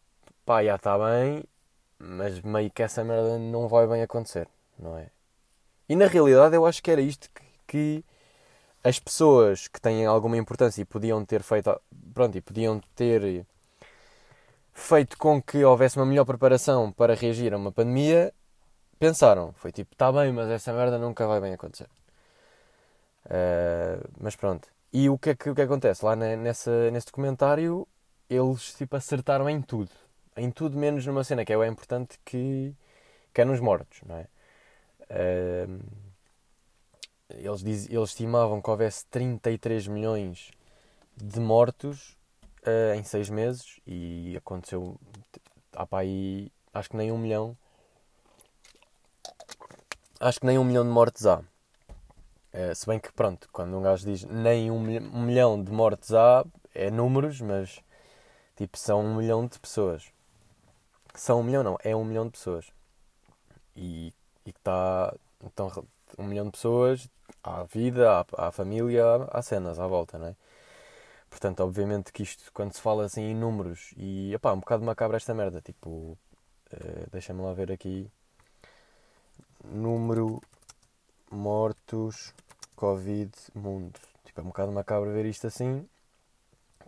pá, 0.44 0.62
já 0.62 0.76
está 0.76 0.98
bem, 0.98 1.44
mas 1.98 2.40
meio 2.40 2.70
que 2.70 2.82
essa 2.82 3.02
merda 3.04 3.38
não 3.38 3.68
vai 3.68 3.86
bem 3.86 4.02
acontecer, 4.02 4.48
não 4.78 4.96
é? 4.96 5.08
E 5.88 5.96
na 5.96 6.06
realidade 6.06 6.54
eu 6.54 6.66
acho 6.66 6.82
que 6.82 6.90
era 6.90 7.00
isto 7.00 7.28
que, 7.30 7.42
que 7.66 8.04
as 8.84 8.98
pessoas 8.98 9.68
que 9.68 9.80
têm 9.80 10.06
alguma 10.06 10.36
importância 10.36 10.82
e 10.82 10.84
podiam 10.84 11.24
ter 11.24 11.42
feito, 11.42 11.80
pronto, 12.12 12.36
e 12.36 12.40
podiam 12.40 12.80
ter 12.94 13.46
feito 14.72 15.16
com 15.18 15.40
que 15.40 15.64
houvesse 15.64 15.96
uma 15.96 16.06
melhor 16.06 16.24
preparação 16.24 16.92
para 16.92 17.14
reagir 17.14 17.54
a 17.54 17.56
uma 17.56 17.72
pandemia, 17.72 18.32
pensaram, 18.98 19.52
foi 19.54 19.72
tipo, 19.72 19.94
está 19.94 20.10
bem, 20.12 20.32
mas 20.32 20.48
essa 20.50 20.72
merda 20.72 20.98
nunca 20.98 21.26
vai 21.26 21.40
bem 21.40 21.54
acontecer. 21.54 21.88
Uh, 23.32 24.06
mas 24.20 24.36
pronto. 24.36 24.68
E 24.92 25.08
o 25.08 25.18
que 25.18 25.30
é 25.30 25.34
que, 25.34 25.48
o 25.48 25.54
que 25.54 25.62
acontece? 25.62 26.04
Lá 26.04 26.14
nessa, 26.14 26.90
nesse 26.90 27.06
documentário, 27.06 27.88
eles 28.28 28.74
tipo 28.74 28.94
acertaram 28.94 29.48
em 29.48 29.62
tudo. 29.62 29.90
Em 30.36 30.50
tudo 30.50 30.76
menos 30.76 31.06
numa 31.06 31.24
cena 31.24 31.44
que 31.44 31.52
é 31.52 31.56
o 31.56 31.64
importante 31.64 32.18
que, 32.24 32.74
que 33.32 33.40
é 33.40 33.44
nos 33.44 33.58
mortos, 33.58 34.00
não 34.06 34.16
é? 34.16 34.26
Uh, 35.10 35.80
eles, 37.30 37.62
diz, 37.62 37.88
eles 37.88 38.10
estimavam 38.10 38.60
que 38.60 38.70
houvesse 38.70 39.06
33 39.06 39.86
milhões 39.88 40.50
de 41.16 41.40
mortos 41.40 42.16
uh, 42.66 42.94
em 42.94 43.02
6 43.02 43.30
meses 43.30 43.80
e 43.86 44.34
aconteceu 44.36 44.98
há 45.74 45.86
para 45.86 46.00
aí 46.00 46.50
acho 46.74 46.90
que 46.90 46.96
nem 46.96 47.10
um 47.10 47.18
milhão 47.18 47.56
acho 50.20 50.40
que 50.40 50.46
nem 50.46 50.58
um 50.58 50.64
milhão 50.64 50.84
de 50.84 50.90
mortes 50.90 51.26
há. 51.26 51.42
Uh, 52.52 52.74
se 52.74 52.86
bem 52.86 52.98
que, 53.00 53.10
pronto, 53.12 53.48
quando 53.50 53.76
um 53.78 53.82
gajo 53.82 54.04
diz 54.04 54.24
nem 54.24 54.70
um, 54.70 54.78
milhão 54.80 55.62
de 55.62 55.72
mortes 55.72 56.12
há, 56.12 56.44
é 56.74 56.90
números, 56.90 57.40
mas 57.40 57.80
tipo, 58.56 58.76
são 58.78 59.00
um 59.00 59.16
milhão 59.16 59.46
de 59.46 59.58
pessoas. 59.58 60.12
São 61.14 61.40
um 61.40 61.42
milhão, 61.42 61.62
não, 61.62 61.78
é 61.82 61.96
um 61.96 62.04
milhão 62.04 62.26
de 62.26 62.32
pessoas. 62.32 62.66
E, 63.76 64.12
e 64.46 64.52
que 64.52 64.58
está. 64.58 65.14
Então, 65.42 65.70
um 66.18 66.24
milhão 66.24 66.46
de 66.46 66.52
pessoas, 66.52 67.08
há 67.42 67.64
vida, 67.64 68.20
há, 68.20 68.48
há 68.48 68.52
família, 68.52 69.04
há, 69.04 69.38
há 69.38 69.42
cenas 69.42 69.78
à 69.78 69.86
volta, 69.86 70.18
não 70.18 70.28
é? 70.28 70.36
Portanto, 71.30 71.60
obviamente 71.60 72.12
que 72.12 72.22
isto, 72.22 72.52
quando 72.52 72.74
se 72.74 72.80
fala 72.80 73.06
assim 73.06 73.22
em 73.22 73.34
números, 73.34 73.94
e 73.96 74.34
opá, 74.36 74.52
um 74.52 74.60
bocado 74.60 74.84
macabra 74.84 75.16
esta 75.16 75.32
merda, 75.32 75.62
tipo, 75.62 75.88
uh, 75.88 77.10
deixa-me 77.10 77.40
lá 77.40 77.54
ver 77.54 77.72
aqui. 77.72 78.10
Número 79.64 80.42
mortos 81.32 82.34
Covid 82.76 83.32
mundo. 83.54 83.98
Tipo, 84.24 84.40
é 84.40 84.44
um 84.44 84.48
bocado 84.48 84.72
macabro 84.72 85.12
ver 85.12 85.26
isto 85.26 85.46
assim, 85.46 85.88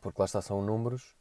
porque 0.00 0.20
lá 0.20 0.26
está, 0.26 0.42
são 0.42 0.62
números. 0.62 1.14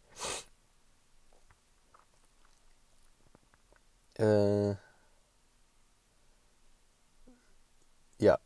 Uh... 4.18 4.76
Yeah. 8.20 8.38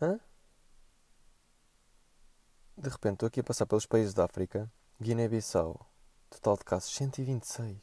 Hã? 0.00 0.18
De 2.84 2.90
repente 2.90 3.14
estou 3.14 3.26
aqui 3.28 3.40
a 3.40 3.44
passar 3.44 3.64
pelos 3.64 3.86
países 3.86 4.12
da 4.12 4.26
África. 4.26 4.70
Guiné-Bissau. 5.00 5.90
Total 6.28 6.58
de 6.58 6.64
casos 6.64 6.94
126. 6.94 7.78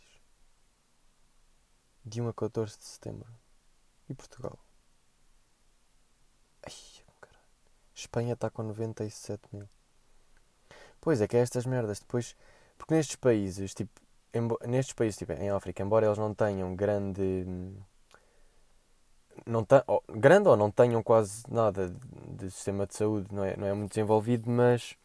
De 2.05 2.21
1 2.21 2.27
a 2.27 2.33
14 2.35 2.77
de 2.77 2.83
setembro. 2.83 3.27
E 4.07 4.13
Portugal? 4.13 4.59
Ai, 6.61 6.71
caralho. 7.19 7.43
Espanha 7.95 8.33
está 8.33 8.51
com 8.51 8.61
97 8.61 9.41
mil. 9.51 9.67
Pois 10.99 11.19
é, 11.19 11.27
que 11.27 11.35
é 11.35 11.39
estas 11.39 11.65
merdas. 11.65 11.99
Depois, 11.99 12.35
porque 12.77 12.93
nestes 12.93 13.15
países, 13.15 13.73
tipo, 13.73 13.99
nestes 14.67 14.93
países, 14.93 15.17
tipo, 15.17 15.33
em 15.33 15.49
África, 15.49 15.81
embora 15.81 16.05
eles 16.05 16.19
não 16.19 16.31
tenham 16.31 16.75
grande. 16.75 17.43
Não 19.45 19.63
ta, 19.65 19.83
oh, 19.87 20.01
grande 20.09 20.47
ou 20.49 20.55
não 20.55 20.69
tenham 20.71 21.01
quase 21.03 21.43
nada 21.51 21.93
de 22.27 22.51
sistema 22.51 22.85
de 22.85 22.95
saúde, 22.95 23.27
não 23.31 23.43
é, 23.43 23.57
não 23.57 23.67
é 23.67 23.73
muito 23.73 23.91
desenvolvido, 23.91 24.49
mas, 24.49 24.95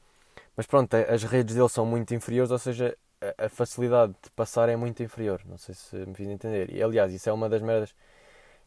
mas 0.57 0.67
pronto, 0.67 0.95
as 0.95 1.25
redes 1.25 1.55
deles 1.55 1.73
são 1.73 1.87
muito 1.87 2.15
inferiores, 2.15 2.51
ou 2.51 2.59
seja, 2.59 2.97
a, 3.21 3.47
a 3.47 3.49
facilidade 3.49 4.15
de 4.23 4.31
passar 4.31 4.69
é 4.69 4.77
muito 4.77 5.03
inferior. 5.03 5.41
Não 5.47 5.59
sei 5.59 5.75
se 5.75 5.97
me 5.97 6.15
fiz 6.15 6.29
entender. 6.29 6.71
E 6.73 6.83
aliás, 6.83 7.13
isso 7.13 7.29
é 7.29 7.33
uma 7.33 7.49
das 7.49 7.63
merdas 7.63 7.95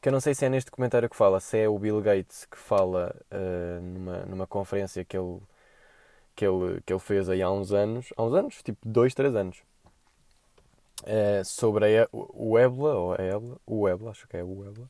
que 0.02 0.10
eu 0.10 0.14
não 0.14 0.20
sei 0.22 0.34
se 0.34 0.46
é 0.46 0.50
neste 0.50 0.72
comentário 0.72 1.10
que 1.10 1.16
fala, 1.16 1.40
se 1.40 1.58
é 1.60 1.68
o 1.68 1.78
Bill 1.78 2.02
Gates 2.02 2.46
que 2.46 2.58
fala 2.58 3.16
uh, 3.32 3.82
numa, 3.82 4.18
numa 4.26 4.48
conferência 4.48 5.04
que 5.04 5.18
ele, 5.18 5.40
que, 6.36 6.46
ele, 6.46 6.82
que 6.86 6.94
ele 6.94 7.00
fez 7.00 7.30
aí 7.30 7.42
há 7.42 7.52
uns 7.52 7.72
anos, 7.74 8.14
há 8.16 8.24
uns 8.24 8.34
anos, 8.34 8.64
tipo 8.64 8.80
dois, 8.88 9.14
três 9.14 9.36
anos, 9.36 9.62
uh, 11.04 11.44
sobre 11.44 12.00
a, 12.00 12.08
o, 12.12 12.52
o 12.54 12.60
Ebola, 12.60 12.96
ou 12.96 13.14
a 13.14 13.18
o 13.66 13.90
Ebola, 13.90 14.12
acho 14.12 14.28
que 14.28 14.38
é 14.38 14.44
o 14.44 14.66
Ebola, 14.66 14.90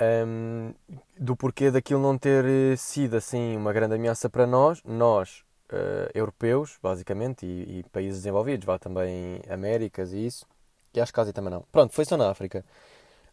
um, 0.00 0.74
do 1.18 1.36
porquê 1.36 1.70
daquilo 1.70 2.00
não 2.00 2.18
ter 2.18 2.44
eh, 2.44 2.76
sido 2.76 3.16
assim 3.16 3.56
uma 3.56 3.72
grande 3.72 3.94
ameaça 3.94 4.28
para 4.28 4.46
nós, 4.46 4.82
nós 4.84 5.42
uh, 5.72 6.10
europeus, 6.14 6.78
basicamente, 6.82 7.46
e, 7.46 7.78
e, 7.78 7.82
países 7.84 8.22
desenvolvidos, 8.22 8.66
vá 8.66 8.78
também 8.78 9.40
Américas 9.48 10.12
e 10.12 10.26
isso, 10.26 10.46
e 10.94 11.00
acho 11.00 11.12
que 11.12 11.20
Ásia 11.20 11.32
também 11.32 11.50
não. 11.50 11.62
Pronto, 11.72 11.92
foi 11.94 12.04
só 12.04 12.16
na 12.16 12.30
África. 12.30 12.64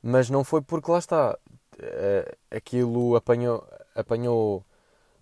Mas 0.01 0.29
não 0.29 0.43
foi 0.43 0.61
porque 0.61 0.91
lá 0.91 0.99
está. 0.99 1.37
Uh, 1.75 2.37
aquilo 2.51 3.15
apanhou, 3.15 3.65
apanhou 3.95 4.65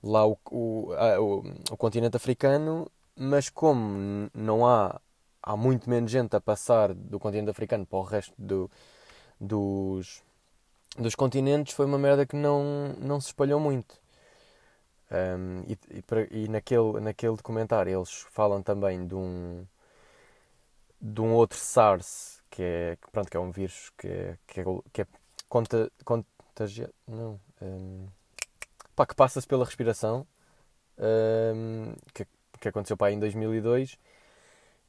lá 0.03 0.25
o, 0.27 0.37
o, 0.49 0.91
o, 0.93 1.43
o 1.71 1.77
continente 1.77 2.17
africano, 2.17 2.91
mas 3.15 3.49
como 3.49 4.29
não 4.33 4.65
há 4.65 4.99
há 5.43 5.57
muito 5.57 5.89
menos 5.89 6.11
gente 6.11 6.35
a 6.35 6.41
passar 6.41 6.93
do 6.93 7.19
continente 7.19 7.49
africano 7.49 7.85
para 7.85 7.99
o 7.99 8.03
resto 8.03 8.33
do, 8.37 8.69
dos, 9.39 10.21
dos 10.97 11.15
continentes, 11.15 11.73
foi 11.73 11.85
uma 11.85 11.97
merda 11.97 12.25
que 12.25 12.35
não, 12.35 12.93
não 12.99 13.19
se 13.19 13.27
espalhou 13.27 13.59
muito. 13.59 13.99
Um, 15.11 15.63
e, 15.67 15.77
e, 15.97 16.43
e, 16.43 16.47
naquele, 16.47 16.99
naquele 17.01 17.35
documentário 17.35 17.97
eles 17.97 18.25
falam 18.31 18.63
também 18.63 19.05
de 19.05 19.13
um, 19.13 19.65
de 21.01 21.19
um 21.19 21.33
outro 21.33 21.57
SARS, 21.57 22.41
que 22.49 22.63
é, 22.63 22.97
pronto, 23.11 23.29
que 23.29 23.35
é 23.35 23.39
um 23.39 23.51
vírus 23.51 23.91
que 23.97 24.07
é, 24.07 24.37
que 24.47 24.61
é, 24.61 24.63
que 24.93 25.01
é 25.01 25.07
conta, 25.49 25.91
contagiado. 26.05 26.93
Não. 27.07 27.39
Um, 27.61 28.07
pá, 28.95 29.05
que 29.05 29.15
passa-se 29.15 29.47
pela 29.47 29.65
respiração, 29.65 30.25
um, 30.97 31.93
que, 32.13 32.25
que 32.59 32.67
aconteceu 32.69 32.95
pá, 32.95 33.11
em 33.11 33.19
2002 33.19 33.97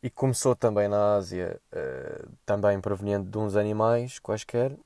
e 0.02 0.10
começou 0.10 0.56
também 0.56 0.88
na 0.88 1.14
Ásia, 1.14 1.60
uh, 1.72 2.28
também 2.44 2.80
proveniente 2.80 3.28
de 3.28 3.38
uns 3.38 3.56
animais 3.56 4.18
quaisquer. 4.18 4.76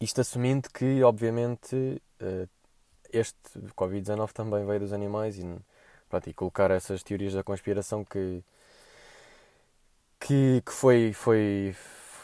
Isto 0.00 0.20
assumindo 0.20 0.68
que, 0.70 1.02
obviamente, 1.02 1.74
uh, 2.20 2.48
este 3.12 3.36
Covid-19 3.76 4.32
também 4.32 4.64
veio 4.66 4.80
dos 4.80 4.92
animais 4.92 5.38
e, 5.38 5.44
pronto, 6.08 6.30
e 6.30 6.34
colocar 6.34 6.70
essas 6.70 7.02
teorias 7.02 7.34
da 7.34 7.42
conspiração 7.42 8.04
que, 8.04 8.42
que, 10.20 10.62
que 10.64 10.72
foi, 10.72 11.12
foi, 11.12 11.74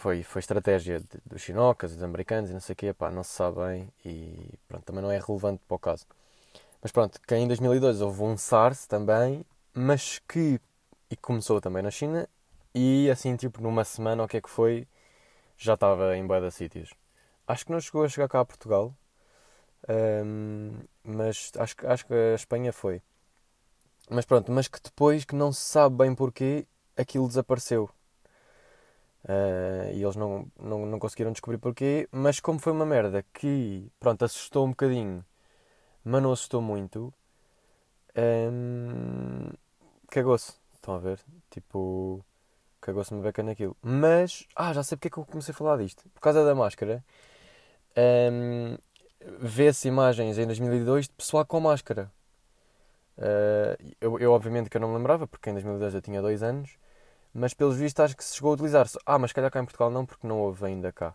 foi, 0.00 0.22
foi 0.22 0.40
estratégia 0.40 1.02
dos 1.26 1.42
chinocas, 1.42 1.92
dos 1.94 2.02
americanos 2.02 2.50
e 2.50 2.52
não 2.52 2.60
sei 2.60 2.74
o 2.74 2.76
quê, 2.76 2.92
pá, 2.92 3.10
não 3.10 3.24
se 3.24 3.32
sabe 3.32 3.56
bem 3.58 3.88
e 4.04 4.58
pronto, 4.68 4.84
também 4.84 5.02
não 5.02 5.10
é 5.10 5.18
relevante 5.18 5.62
para 5.66 5.74
o 5.76 5.78
caso. 5.78 6.06
Mas 6.82 6.92
pronto, 6.92 7.20
que 7.26 7.34
em 7.36 7.48
2002 7.48 8.00
houve 8.00 8.22
um 8.22 8.36
SARS 8.36 8.86
também, 8.86 9.44
mas 9.74 10.20
que 10.28 10.60
e 11.10 11.16
começou 11.16 11.60
também 11.60 11.82
na 11.82 11.90
China 11.90 12.28
e 12.74 13.10
assim, 13.10 13.36
tipo, 13.36 13.62
numa 13.62 13.84
semana, 13.84 14.24
o 14.24 14.28
que 14.28 14.38
é 14.38 14.40
que 14.40 14.50
foi, 14.50 14.86
já 15.58 15.74
estava 15.74 16.16
em 16.16 16.26
bué 16.26 16.50
sítios. 16.50 16.94
Acho 17.46 17.66
que 17.66 17.72
não 17.72 17.80
chegou 17.80 18.04
a 18.04 18.08
chegar 18.08 18.28
cá 18.28 18.40
a 18.40 18.44
Portugal, 18.44 18.94
um, 20.24 20.78
mas 21.02 21.52
acho, 21.58 21.74
acho 21.86 22.06
que 22.06 22.14
a 22.14 22.34
Espanha 22.34 22.72
foi. 22.72 23.02
Mas 24.10 24.24
pronto, 24.24 24.50
mas 24.52 24.68
que 24.68 24.80
depois 24.82 25.24
que 25.24 25.34
não 25.34 25.52
se 25.52 25.60
sabe 25.60 25.96
bem 25.96 26.14
porquê 26.14 26.66
aquilo 26.96 27.28
desapareceu. 27.28 27.90
Uh, 29.24 29.90
e 29.94 30.02
eles 30.02 30.16
não, 30.16 30.46
não, 30.60 30.84
não 30.84 30.98
conseguiram 30.98 31.32
descobrir 31.32 31.58
porquê, 31.58 32.06
mas 32.12 32.40
como 32.40 32.58
foi 32.58 32.72
uma 32.72 32.84
merda 32.84 33.24
que, 33.32 33.90
pronto, 33.98 34.22
assustou 34.22 34.66
um 34.66 34.70
bocadinho, 34.70 35.24
mas 36.04 36.22
não 36.22 36.32
assustou 36.32 36.60
muito, 36.60 37.12
um, 38.16 39.50
cagou-se. 40.08 40.52
Estão 40.74 40.94
a 40.94 40.98
ver? 40.98 41.18
Tipo, 41.50 42.24
cagou-se 42.80 43.12
uma 43.12 43.22
beca 43.22 43.42
naquilo. 43.42 43.76
Mas, 43.82 44.46
ah, 44.54 44.72
já 44.72 44.82
sei 44.82 44.96
porque 44.96 45.08
é 45.08 45.10
que 45.10 45.18
eu 45.18 45.24
comecei 45.24 45.52
a 45.52 45.56
falar 45.56 45.78
disto. 45.78 46.04
Por 46.14 46.20
causa 46.20 46.44
da 46.44 46.54
máscara. 46.54 47.02
Um, 47.96 48.76
vê-se 49.38 49.88
imagens 49.88 50.38
em 50.38 50.46
2002 50.46 51.06
de 51.06 51.14
pessoal 51.14 51.44
com 51.46 51.60
máscara. 51.60 52.10
Uh, 53.16 53.94
eu, 54.00 54.18
eu, 54.18 54.32
obviamente 54.32 54.68
que 54.68 54.76
eu 54.76 54.80
não 54.80 54.88
me 54.88 54.96
lembrava, 54.96 55.26
porque 55.26 55.50
em 55.50 55.52
2002 55.52 55.94
eu 55.94 56.02
tinha 56.02 56.20
dois 56.20 56.42
anos, 56.42 56.76
mas 57.32 57.54
pelos 57.54 57.76
vistos 57.76 58.04
acho 58.04 58.16
que 58.16 58.24
se 58.24 58.34
chegou 58.36 58.50
a 58.50 58.54
utilizar. 58.54 58.86
-se. 58.88 58.98
Ah, 59.06 59.18
mas 59.18 59.32
calhar 59.32 59.50
cá 59.50 59.60
em 59.60 59.64
Portugal 59.64 59.90
não, 59.90 60.06
porque 60.06 60.26
não 60.26 60.40
houve 60.40 60.64
ainda 60.66 60.92
cá. 60.92 61.14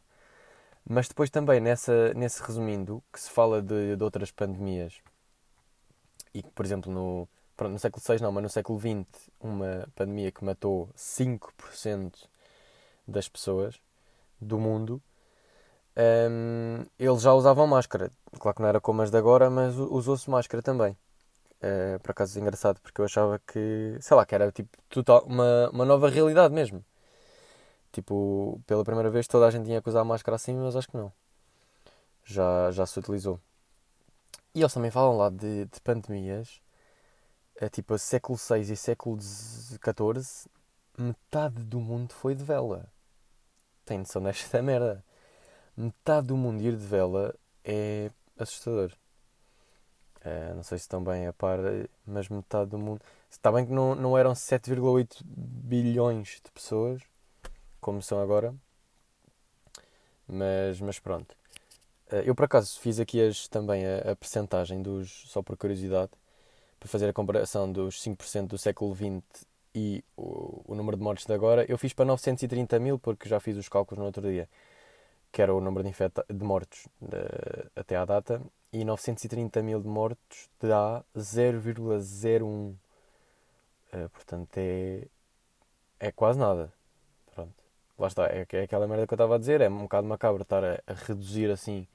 Mas 0.88 1.08
depois 1.08 1.30
também, 1.30 1.60
nessa, 1.60 2.14
nesse 2.16 2.42
resumindo, 2.44 3.04
que 3.14 3.20
se 3.20 3.30
fala 3.30 3.62
de, 3.62 3.96
de 3.96 4.04
outras 4.04 4.32
pandemias, 4.32 5.02
e 6.34 6.42
que, 6.44 6.50
por 6.52 6.66
exemplo, 6.66 6.92
no, 6.92 7.28
pronto, 7.56 7.74
no 7.74 7.80
século 7.80 8.04
VI 8.08 8.22
não, 8.22 8.32
mas 8.32 8.44
no 8.44 8.50
século 8.50 8.80
XX, 8.80 9.30
uma 9.40 9.88
pandemia 9.96 10.32
que 10.32 10.44
matou 10.44 10.90
5% 10.96 12.28
das 13.08 13.28
pessoas 13.28 13.80
do 14.40 14.60
mundo, 14.60 15.02
um, 15.98 16.86
eles 16.98 17.22
já 17.22 17.34
usavam 17.34 17.68
máscara. 17.68 18.12
Claro 18.40 18.56
que 18.56 18.62
não 18.62 18.70
era 18.70 18.82
como 18.82 19.02
as 19.02 19.12
de 19.12 19.18
agora, 19.18 19.50
mas 19.50 19.76
usou-se 19.78 20.30
máscara 20.30 20.62
também. 20.62 20.98
Uh, 21.62 22.00
por 22.02 22.12
acaso 22.12 22.38
é 22.38 22.42
engraçado, 22.42 22.80
porque 22.82 23.02
eu 23.02 23.06
achava 23.06 23.40
que, 23.40 23.98
sei 24.00 24.16
lá, 24.16 24.26
que 24.26 24.34
era 24.34 24.52
tipo 24.52 24.70
total, 24.90 25.26
uma, 25.26 25.70
uma 25.72 25.86
nova 25.86 26.10
realidade 26.10 26.54
mesmo. 26.54 26.84
Tipo, 27.92 28.62
pela 28.68 28.84
primeira 28.84 29.10
vez 29.10 29.28
toda 29.28 29.48
a 29.48 29.52
gente 29.52 29.66
tinha 29.66 29.82
que 29.82 29.90
usar 29.90 30.04
máscara 30.04 30.36
assim, 30.36 30.56
mas 30.56 30.76
acho 30.76 30.88
que 30.88 30.98
não. 30.98 31.12
Já, 32.24 32.72
já 32.72 32.86
se 32.86 33.00
utilizou. 33.00 33.40
E 34.54 34.62
eles 34.62 34.74
também 34.74 34.92
falam 34.92 35.18
lá 35.18 35.30
de, 35.30 35.66
de 35.66 35.82
pandemias, 35.82 36.62
é, 37.56 37.70
tipo, 37.70 37.98
século 37.98 38.38
VI 38.38 38.74
e 38.74 38.76
século 38.78 39.20
XIV, 39.22 40.50
metade 40.98 41.64
do 41.64 41.80
mundo 41.80 42.14
foi 42.14 42.36
de 42.36 42.44
vela. 42.44 42.86
Tem 43.86 43.98
noção 44.00 44.22
desta 44.24 44.62
merda 44.64 45.04
metade 45.80 46.28
do 46.28 46.36
mundo 46.36 46.62
ir 46.62 46.76
de 46.76 46.86
vela 46.86 47.34
é 47.64 48.12
assustador. 48.38 48.92
Uh, 50.18 50.56
não 50.56 50.64
sei 50.64 50.78
se 50.78 50.84
estão 50.84 51.02
bem 51.02 51.28
a 51.28 51.34
par, 51.34 51.60
mas 52.06 52.28
metade 52.28 52.72
do 52.72 52.78
mundo. 52.78 53.02
Está 53.32 53.50
bem 53.52 53.66
que 53.66 53.72
não, 53.72 53.96
não 53.96 54.18
eram 54.18 54.34
7,8 54.34 55.22
bilhões 55.24 56.42
de 56.44 56.52
pessoas, 56.52 57.02
como 57.80 58.02
são 58.02 58.20
agora, 58.20 58.54
mas, 60.28 60.82
mas 60.82 61.00
pronto. 61.00 61.34
Uh, 62.12 62.16
eu 62.26 62.36
por 62.36 62.46
acaso 62.46 62.78
fiz 62.80 63.00
aqui 63.00 63.22
as, 63.22 63.48
também 63.48 63.86
a, 63.86 64.12
a 64.12 64.16
percentagem 64.18 64.82
dos, 64.82 65.24
só 65.28 65.42
por 65.42 65.56
curiosidade, 65.56 66.12
para 66.78 66.90
fazer 66.90 67.08
a 67.08 67.14
comparação 67.14 67.72
dos 67.72 68.02
5% 68.04 68.48
do 68.48 68.58
século 68.58 68.94
XX 68.94 69.46
e 69.74 70.04
o, 70.18 70.62
o 70.66 70.76
número 70.76 70.98
de 70.98 71.04
mortes 71.04 71.26
de 71.26 71.34
agora. 71.34 71.66
Eu 71.70 71.78
fiz 71.78 71.94
para 71.94 72.04
930 72.04 72.80
mil, 72.80 73.00
porque 73.00 73.30
já 73.30 73.40
fiz 73.40 73.56
os 73.56 73.70
cálculos 73.70 74.00
no 74.00 74.06
outro 74.06 74.30
dia 74.30 74.50
que 75.32 75.42
era 75.42 75.54
o 75.54 75.62
número 75.62 75.84
de, 75.88 75.94
de 76.34 76.44
mortos 76.44 76.88
até 77.76 77.96
à 77.96 78.06
data, 78.06 78.42
e 78.72 78.84
930 78.86 79.62
mil 79.64 79.82
de 79.82 79.88
mortos 79.88 80.50
dá 80.62 81.04
0,01. 81.16 82.44
Uh, 82.44 82.78
eh, 83.92 84.08
portanto, 84.10 84.58
é, 84.58 85.08
é 86.00 86.12
quase 86.12 86.40
nada. 86.40 86.72
Pronto. 87.34 87.54
Lá 87.98 88.08
está, 88.08 88.28
é, 88.28 88.46
é 88.52 88.62
aquela 88.64 88.88
merda 88.88 89.08
que 89.08 89.14
eu 89.14 89.16
estava 89.16 89.36
a 89.36 89.38
dizer, 89.40 89.62
é 89.62 89.70
um 89.70 89.84
bocado 89.84 90.08
macabro 90.08 90.44
estar 90.44 90.64
a, 90.64 90.82
a, 90.88 90.94
reduzir 90.94 91.50
assim 91.52 91.88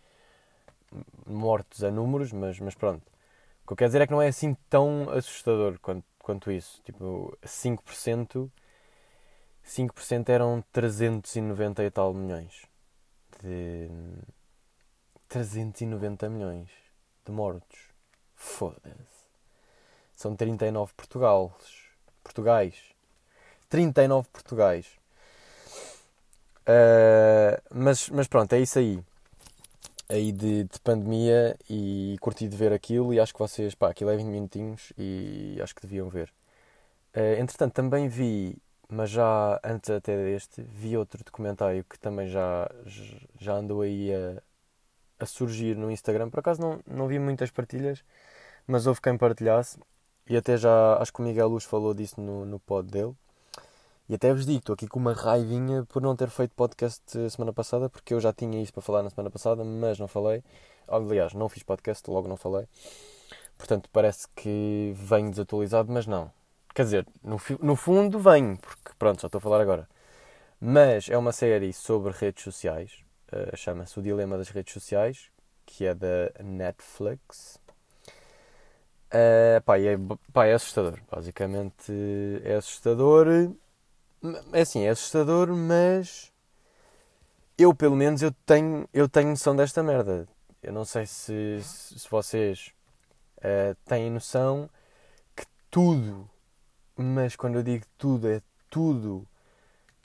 mortos 1.26 1.82
a 1.84 1.90
números, 1.90 2.32
mas, 2.32 2.58
mas 2.60 2.74
pronto. 2.74 3.02
O 3.64 3.66
que 3.68 3.72
eu 3.74 3.76
quero 3.76 3.88
dizer 3.90 4.02
é 4.02 4.06
que 4.06 4.12
não 4.12 4.22
é 4.22 4.28
assim 4.28 4.54
tão 4.68 5.08
assustador 5.10 5.78
quanto, 5.80 6.04
quanto 6.18 6.50
isso. 6.50 6.80
Tipo, 6.84 7.36
5%, 7.44 8.50
5% 9.64 10.28
eram 10.28 10.62
390 10.72 11.84
e 11.84 11.90
tal 11.90 12.12
milhões 12.12 12.73
de 13.44 13.90
390 15.28 16.28
milhões 16.30 16.70
de 17.24 17.30
mortos. 17.30 17.78
Foda-se. 18.34 19.24
São 20.16 20.34
39 20.34 20.92
Portugais. 20.96 21.52
Portugais. 22.22 22.74
39 23.68 24.28
Portugais. 24.32 24.86
Uh, 26.62 27.60
mas, 27.74 28.08
mas 28.08 28.26
pronto, 28.26 28.52
é 28.54 28.60
isso 28.60 28.78
aí. 28.78 28.98
Aí 30.08 30.32
de, 30.32 30.64
de, 30.64 30.80
pandemia 30.80 31.56
e 31.68 32.16
curti 32.20 32.46
de 32.48 32.56
ver 32.56 32.72
aquilo 32.72 33.12
e 33.12 33.20
acho 33.20 33.32
que 33.32 33.38
vocês, 33.38 33.74
pá, 33.74 33.90
aquilo 33.90 34.10
é 34.10 34.16
20 34.16 34.26
minutinhos 34.26 34.92
e 34.96 35.58
acho 35.62 35.74
que 35.74 35.82
deviam 35.82 36.08
ver. 36.08 36.32
Uh, 37.14 37.40
entretanto, 37.40 37.72
também 37.74 38.08
vi 38.08 38.56
mas 38.94 39.10
já 39.10 39.60
antes 39.64 39.90
até 39.90 40.16
deste, 40.16 40.62
vi 40.62 40.96
outro 40.96 41.22
documentário 41.24 41.84
que 41.84 41.98
também 41.98 42.28
já, 42.28 42.70
já 43.40 43.54
andou 43.54 43.82
aí 43.82 44.14
a, 44.14 44.40
a 45.18 45.26
surgir 45.26 45.76
no 45.76 45.90
Instagram. 45.90 46.30
Por 46.30 46.40
acaso 46.40 46.60
não, 46.60 46.80
não 46.86 47.08
vi 47.08 47.18
muitas 47.18 47.50
partilhas, 47.50 48.04
mas 48.66 48.86
houve 48.86 49.00
quem 49.00 49.18
partilhasse. 49.18 49.78
E 50.28 50.36
até 50.36 50.56
já 50.56 50.96
acho 50.98 51.12
que 51.12 51.20
o 51.20 51.24
Miguel 51.24 51.48
Luz 51.48 51.64
falou 51.64 51.92
disso 51.92 52.20
no, 52.20 52.44
no 52.46 52.60
pod 52.60 52.90
dele. 52.90 53.14
E 54.08 54.14
até 54.14 54.32
vos 54.32 54.46
digo, 54.46 54.58
estou 54.58 54.74
aqui 54.74 54.86
com 54.86 55.00
uma 55.00 55.12
raivinha 55.12 55.84
por 55.86 56.00
não 56.02 56.14
ter 56.14 56.30
feito 56.30 56.54
podcast 56.54 57.02
semana 57.30 57.52
passada, 57.52 57.88
porque 57.90 58.14
eu 58.14 58.20
já 58.20 58.32
tinha 58.32 58.62
isso 58.62 58.72
para 58.72 58.82
falar 58.82 59.02
na 59.02 59.10
semana 59.10 59.30
passada, 59.30 59.64
mas 59.64 59.98
não 59.98 60.06
falei. 60.06 60.44
Aliás, 60.86 61.32
não 61.34 61.48
fiz 61.48 61.62
podcast, 61.62 62.08
logo 62.10 62.28
não 62.28 62.36
falei. 62.36 62.66
Portanto, 63.58 63.88
parece 63.92 64.28
que 64.36 64.92
venho 64.96 65.30
desatualizado, 65.30 65.92
mas 65.92 66.06
não. 66.06 66.30
Quer 66.74 66.84
dizer, 66.84 67.06
no, 67.22 67.40
no 67.62 67.76
fundo 67.76 68.18
vem, 68.18 68.56
porque 68.56 68.90
pronto, 68.98 69.20
já 69.22 69.26
estou 69.26 69.38
a 69.38 69.42
falar 69.42 69.60
agora. 69.60 69.88
Mas 70.60 71.08
é 71.08 71.16
uma 71.16 71.30
série 71.30 71.72
sobre 71.72 72.12
redes 72.12 72.42
sociais, 72.42 73.04
uh, 73.32 73.56
chama-se 73.56 73.98
O 73.98 74.02
Dilema 74.02 74.36
das 74.36 74.48
Redes 74.48 74.72
Sociais, 74.72 75.30
que 75.64 75.86
é 75.86 75.94
da 75.94 76.32
Netflix. 76.42 77.60
Uh, 79.06 79.62
pá, 79.64 79.78
é, 79.78 79.96
pá, 80.32 80.46
é 80.46 80.54
assustador. 80.54 80.98
Basicamente 81.10 81.92
é 82.42 82.54
assustador. 82.54 83.28
É 84.52 84.60
assim, 84.60 84.84
é 84.84 84.88
assustador, 84.88 85.54
mas 85.54 86.32
eu 87.56 87.72
pelo 87.74 87.94
menos 87.94 88.22
eu 88.22 88.32
tenho, 88.44 88.88
eu 88.92 89.08
tenho 89.08 89.28
noção 89.30 89.54
desta 89.54 89.82
merda. 89.82 90.26
Eu 90.62 90.72
não 90.72 90.84
sei 90.84 91.06
se, 91.06 91.60
se 91.62 92.08
vocês 92.10 92.72
uh, 93.38 93.76
têm 93.84 94.10
noção 94.10 94.68
que 95.36 95.44
tudo 95.70 96.28
mas 96.96 97.36
quando 97.36 97.56
eu 97.56 97.62
digo 97.62 97.84
tudo, 97.98 98.28
é 98.28 98.40
tudo. 98.70 99.26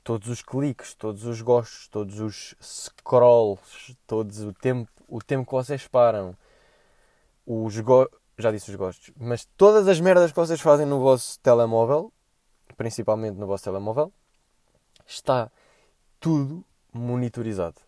Todos 0.03 0.27
os 0.29 0.41
cliques, 0.41 0.93
todos 0.95 1.25
os 1.25 1.41
gostos, 1.41 1.87
todos 1.87 2.19
os 2.19 2.55
scrolls, 2.61 3.95
todos 4.07 4.41
o 4.41 4.53
tempo, 4.53 4.89
o 5.07 5.21
tempo 5.21 5.45
que 5.45 5.51
vocês 5.51 5.87
param, 5.87 6.35
os 7.45 7.79
go... 7.79 8.09
já 8.37 8.51
disse 8.51 8.71
os 8.71 8.75
gostos, 8.75 9.11
mas 9.19 9.45
todas 9.57 9.87
as 9.87 9.99
merdas 9.99 10.31
que 10.31 10.37
vocês 10.37 10.61
fazem 10.61 10.85
no 10.85 10.99
vosso 10.99 11.39
telemóvel, 11.41 12.11
principalmente 12.75 13.35
no 13.35 13.45
vosso 13.45 13.65
telemóvel, 13.65 14.11
está 15.05 15.51
tudo 16.19 16.65
monitorizado. 16.91 17.81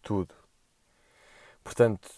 Tudo. 0.00 0.34
Portanto, 1.62 2.08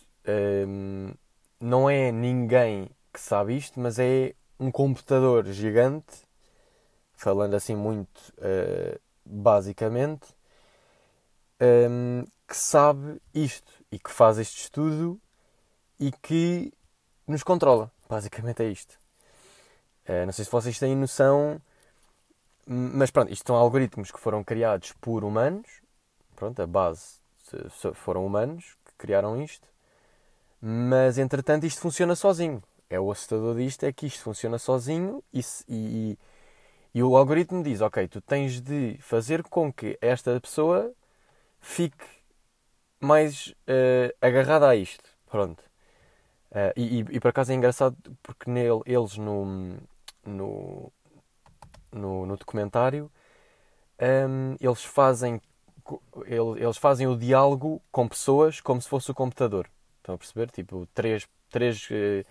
hum, 0.67 1.13
não 1.61 1.89
é 1.89 2.13
ninguém 2.13 2.91
que 3.13 3.21
sabe 3.21 3.57
isto, 3.57 3.81
mas 3.81 3.99
é 3.99 4.35
um 4.59 4.71
computador 4.71 5.47
gigante, 5.47 6.27
falando 7.12 7.55
assim 7.55 7.77
muito 7.77 8.18
uh, 8.38 9.01
basicamente, 9.25 10.27
um, 11.61 12.21
ehm, 12.21 12.25
que 12.47 12.57
sabe 12.57 13.21
isto 13.35 13.73
e 13.90 13.99
que 13.99 14.11
faz 14.11 14.38
este 14.38 14.62
estudo 14.62 15.21
e 16.01 16.11
que 16.11 16.73
nos 17.27 17.42
controla. 17.42 17.90
Basicamente 18.09 18.62
é 18.62 18.68
isto. 18.68 18.99
Uh, 20.09 20.25
não 20.27 20.33
sei 20.33 20.44
se 20.44 20.51
vocês 20.51 20.79
têm 20.79 20.97
noção, 20.97 21.61
mas 22.66 23.11
pronto, 23.11 23.33
isto 23.33 23.47
são 23.47 23.57
algoritmos 23.57 24.11
que 24.11 24.21
foram 24.21 24.42
criados 24.42 24.92
por 25.01 25.25
humanos. 25.25 25.66
Pronto, 26.35 26.61
a 26.61 26.66
base 26.66 27.18
foram 27.94 28.27
humanos 28.27 28.77
que 28.85 28.92
criaram 28.99 29.40
isto. 29.42 29.68
Mas 30.61 31.18
entretanto 31.18 31.64
isto 31.66 31.81
funciona 31.81 32.16
sozinho 32.16 32.62
é 32.90 32.98
o 32.98 33.11
assustador 33.11 33.57
disto 33.57 33.85
é 33.85 33.92
que 33.92 34.07
isto 34.07 34.22
funciona 34.22 34.59
sozinho 34.59 35.22
e, 35.33 35.40
e, 35.68 36.18
e, 36.94 37.03
o 37.03 37.16
algoritmo 37.16 37.62
diz, 37.62 37.81
ok, 37.81 38.09
tu 38.09 38.20
tens 38.20 38.61
de 38.61 38.96
fazer 39.01 39.42
com 39.42 39.72
que 39.72 39.98
esta 40.01 40.40
pessoa 40.40 40.92
fique 41.61 42.05
mais 43.01 43.48
uh, 43.48 44.14
agarrada 44.20 44.68
a 44.68 44.77
isto. 44.77 45.05
Pronto. 45.27 45.62
Uh, 46.51 46.72
e, 46.77 46.98
e, 47.01 47.20
por 47.20 47.29
acaso 47.29 47.53
é 47.53 47.55
engraçado 47.55 47.96
porque 48.22 48.51
nele, 48.51 48.81
eles 48.87 49.16
no, 49.18 49.77
no, 50.24 50.92
no, 51.92 52.27
no 52.27 52.37
documentário 52.37 53.11
um, 54.01 54.57
eles 54.61 54.83
fazem 54.85 55.40
eles 56.27 56.77
fazem 56.77 57.07
o 57.07 57.16
diálogo 57.16 57.81
com 57.90 58.07
pessoas 58.07 58.61
como 58.61 58.81
se 58.81 58.88
fosse 58.88 59.11
o 59.11 59.14
computador. 59.14 59.70
Estão 59.98 60.14
a 60.14 60.18
perceber? 60.18 60.51
Tipo, 60.51 60.87
três, 60.94 61.27
três 61.51 61.88
uh, 61.90 62.27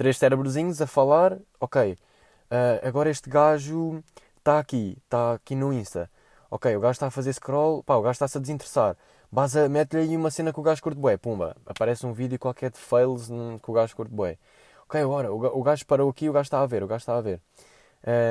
três 0.00 0.16
cérebrozinhos 0.16 0.80
a 0.80 0.86
falar, 0.86 1.36
ok, 1.60 1.92
uh, 1.92 2.88
agora 2.88 3.10
este 3.10 3.28
gajo 3.28 4.02
está 4.38 4.58
aqui, 4.58 4.96
está 5.04 5.34
aqui 5.34 5.54
no 5.54 5.74
Insta. 5.74 6.10
Ok, 6.50 6.74
o 6.74 6.80
gajo 6.80 6.92
está 6.92 7.08
a 7.08 7.10
fazer 7.10 7.34
scroll, 7.34 7.82
pá, 7.82 7.96
o 7.96 8.00
gajo 8.00 8.12
está-se 8.12 8.38
a 8.38 8.40
desinteressar. 8.40 8.96
Baza, 9.30 9.68
mete-lhe 9.68 10.00
aí 10.00 10.16
uma 10.16 10.30
cena 10.30 10.54
que 10.54 10.58
o 10.58 10.62
gajo 10.62 10.82
curte 10.82 10.98
bué, 10.98 11.18
pumba, 11.18 11.54
aparece 11.66 12.06
um 12.06 12.14
vídeo 12.14 12.38
qualquer 12.38 12.70
de 12.70 12.78
fails 12.78 13.28
que 13.62 13.70
o 13.70 13.74
gajo 13.74 13.94
curte 13.94 14.10
bué. 14.10 14.38
Ok, 14.86 14.98
agora, 14.98 15.30
o 15.30 15.62
gajo 15.62 15.84
parou 15.84 16.08
aqui, 16.08 16.30
o 16.30 16.32
gajo 16.32 16.46
está 16.46 16.62
a 16.62 16.66
ver, 16.66 16.82
o 16.82 16.86
gajo 16.86 17.02
está 17.02 17.18
a 17.18 17.20
ver. 17.20 17.38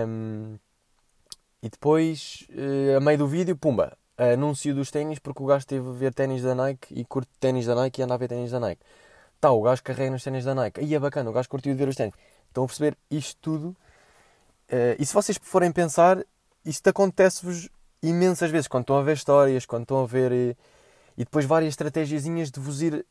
Um, 0.07 0.57
e 1.61 1.69
depois, 1.69 2.47
uh, 2.49 2.97
a 2.97 2.99
meio 2.99 3.19
do 3.19 3.27
vídeo, 3.27 3.55
pumba, 3.55 3.95
anúncio 4.17 4.73
dos 4.73 4.89
ténis, 4.89 5.19
porque 5.19 5.43
o 5.43 5.45
gajo 5.45 5.59
esteve 5.59 5.87
a 5.87 5.91
ver 5.93 6.15
ténis 6.15 6.41
da 6.41 6.55
Nike 6.55 6.99
e 6.99 7.05
curte 7.05 7.29
ténis 7.39 7.67
da 7.67 7.75
Nike 7.75 8.01
e 8.01 8.03
anda 8.03 8.15
a 8.15 8.17
ver 8.17 8.27
ténis 8.27 8.49
da 8.49 8.59
Nike. 8.59 8.81
Tá, 9.39 9.51
o 9.51 9.61
gajo 9.61 9.81
carrega 9.81 10.11
nos 10.11 10.23
ténis 10.23 10.43
da 10.43 10.53
Nike. 10.53 10.81
Aí 10.81 10.93
é 10.93 10.99
bacana, 10.99 11.29
o 11.29 11.33
gajo 11.33 11.47
curtiu 11.47 11.73
de 11.73 11.77
ver 11.77 11.87
os 11.87 11.95
ténis. 11.95 12.13
Estão 12.47 12.65
a 12.65 12.67
perceber 12.67 12.97
isto 13.09 13.37
tudo. 13.41 13.69
Uh, 14.69 14.95
e 14.99 15.05
se 15.05 15.13
vocês 15.13 15.39
forem 15.41 15.71
pensar, 15.71 16.23
isto 16.65 16.87
acontece-vos 16.89 17.69
imensas 18.03 18.51
vezes. 18.51 18.67
Quando 18.67 18.83
estão 18.83 18.97
a 18.97 19.01
ver 19.01 19.15
histórias, 19.15 19.65
quando 19.65 19.83
estão 19.83 20.03
a 20.03 20.05
ver. 20.05 20.31
Uh, 20.31 20.57
e 21.17 21.25
depois 21.25 21.45
várias 21.45 21.69
estratégiazinhas 21.69 22.51
de 22.51 22.59
vos 22.59 22.81
ir. 22.81 23.05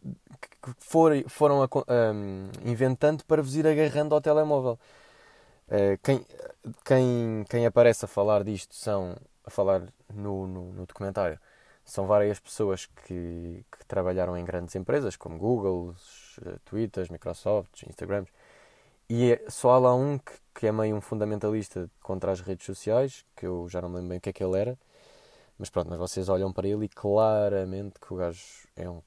que 0.63 0.75
for, 0.79 1.13
foram 1.29 1.61
um, 1.61 1.65
ehm, 1.65 2.51
inventando 2.65 3.23
para 3.25 3.43
vos 3.43 3.55
ir 3.55 3.67
agarrando 3.67 4.15
ao 4.15 4.21
telemóvel. 4.21 4.79
Uh, 5.69 5.99
quem, 6.03 6.25
quem, 6.85 7.45
quem 7.49 7.67
aparece 7.67 8.05
a 8.05 8.09
falar 8.09 8.45
disto 8.45 8.75
são. 8.75 9.17
a 9.45 9.51
falar 9.51 9.83
no, 10.13 10.47
no, 10.47 10.73
no 10.73 10.87
documentário 10.87 11.39
são 11.91 12.07
várias 12.07 12.39
pessoas 12.39 12.87
que, 12.87 13.65
que, 13.71 13.87
trabalharam 13.87 14.37
em 14.37 14.45
grandes 14.45 14.75
empresas 14.77 15.17
como 15.17 15.39
Google, 15.39 15.95
eh, 16.45 16.59
Twitter, 16.65 17.11
Microsoft, 17.11 17.83
Instagram. 17.85 18.27
E 19.09 19.33
é, 19.33 19.45
só 19.51 19.71
há 19.73 19.79
lá 19.79 19.95
um 19.95 20.19
que, 20.19 20.33
que, 20.55 20.67
é 20.67 20.73
meio 20.73 20.97
um 20.97 21.01
fundamentalista 21.01 21.91
contra 22.03 22.33
as 22.33 22.41
redes 22.41 22.67
sociais, 22.67 23.25
que 23.37 23.47
eu 23.47 23.69
já 23.69 23.81
não 23.83 23.89
me 23.89 23.97
lembro 23.97 24.11
bem 24.11 24.19
o 24.19 24.21
que 24.21 24.31
é 24.31 24.33
que 24.33 24.45
ele 24.45 24.59
era. 24.59 24.79
Mas 25.59 25.71
pronto, 25.71 25.89
mas 25.91 25.99
vocês 25.99 26.29
olham 26.29 26.53
para 26.53 26.69
ele 26.69 26.87
e 26.87 26.89
claramente 26.89 27.99
que 28.01 28.13
o 28.15 28.17
gajo 28.17 28.69
é 28.77 28.89
um 28.89 29.03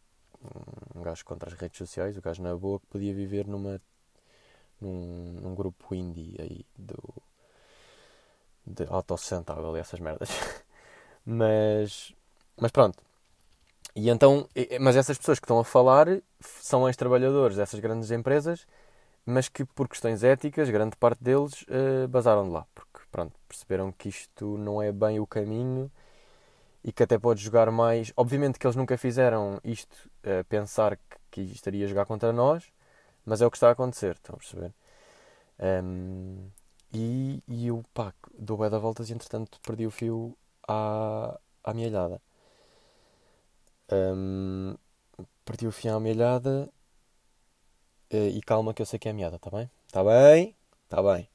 um 0.95 1.01
gajo 1.01 1.23
contra 1.25 1.49
as 1.49 1.55
redes 1.55 1.77
sociais, 1.77 2.17
o 2.17 2.21
gajo 2.21 2.41
na 2.41 2.55
boa 2.55 2.79
que 2.79 2.87
podia 2.87 3.13
viver 3.13 3.47
numa 3.47 3.81
num, 4.79 5.39
num 5.41 5.55
grupo 5.55 5.93
indie 5.93 6.35
aí 6.39 6.65
do 6.77 6.97
de 8.65 8.85
autossustentável 8.89 9.75
e 9.75 9.79
essas 9.79 9.99
merdas. 9.99 10.29
mas 11.25 12.13
mas 12.61 12.71
pronto. 12.71 13.03
E 13.95 14.09
então, 14.09 14.47
mas 14.79 14.95
essas 14.95 15.17
pessoas 15.17 15.39
que 15.39 15.45
estão 15.45 15.59
a 15.59 15.65
falar 15.65 16.07
são 16.39 16.87
ex-trabalhadores 16.87 17.57
dessas 17.57 17.79
grandes 17.79 18.11
empresas, 18.11 18.65
mas 19.25 19.49
que 19.49 19.65
por 19.65 19.89
questões 19.89 20.23
éticas, 20.23 20.69
grande 20.69 20.95
parte 20.95 21.23
deles 21.23 21.63
uh, 21.63 22.07
basaram 22.07 22.45
de 22.45 22.51
lá, 22.51 22.65
porque 22.73 23.01
pronto, 23.11 23.33
perceberam 23.47 23.91
que 23.91 24.09
isto 24.09 24.57
não 24.57 24.81
é 24.81 24.91
bem 24.91 25.19
o 25.19 25.27
caminho 25.27 25.91
e 26.83 26.91
que 26.91 27.03
até 27.03 27.17
pode 27.17 27.41
jogar 27.43 27.71
mais. 27.71 28.13
Obviamente 28.15 28.59
que 28.59 28.65
eles 28.65 28.75
nunca 28.75 28.97
fizeram 28.97 29.59
isto 29.63 29.95
uh, 30.25 30.43
pensar 30.47 30.97
que, 30.97 31.17
que 31.31 31.41
estaria 31.41 31.85
a 31.85 31.89
jogar 31.89 32.05
contra 32.05 32.31
nós, 32.31 32.71
mas 33.25 33.41
é 33.41 33.47
o 33.47 33.51
que 33.51 33.57
está 33.57 33.69
a 33.69 33.71
acontecer, 33.71 34.15
estão 34.15 34.35
a 34.35 34.37
perceber? 34.37 34.73
Um, 35.83 36.49
e, 36.93 37.43
e 37.47 37.67
eu, 37.67 37.83
pá, 37.93 38.13
dou 38.37 38.57
bué 38.57 38.69
da 38.69 38.77
voltas 38.79 39.09
e 39.09 39.13
entretanto 39.13 39.59
perdi 39.61 39.85
o 39.87 39.91
fio 39.91 40.37
à, 40.67 41.39
à 41.63 41.73
mielhada. 41.73 42.21
Um, 43.91 44.75
perdi 45.43 45.67
o 45.67 45.71
fio 45.71 45.95
à 45.95 45.99
mielhada 45.99 46.69
uh, 48.13 48.27
e 48.29 48.41
calma 48.41 48.73
que 48.73 48.81
eu 48.81 48.85
sei 48.85 48.97
que 48.97 49.07
é 49.07 49.11
a 49.11 49.13
meada, 49.13 49.37
tá 49.37 49.49
bem? 49.49 49.69
Tá 49.91 50.03
bem? 50.03 50.55
Tá 50.87 51.03
bem. 51.03 51.27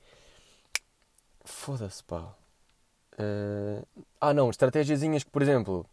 Foda-se, 1.45 2.03
pá. 2.05 2.35
Uh... 3.19 3.87
Ah, 4.21 4.35
não, 4.35 4.51
estratégiazinhas 4.51 5.23
que, 5.23 5.31
por 5.31 5.43
exemplo, 5.43 5.87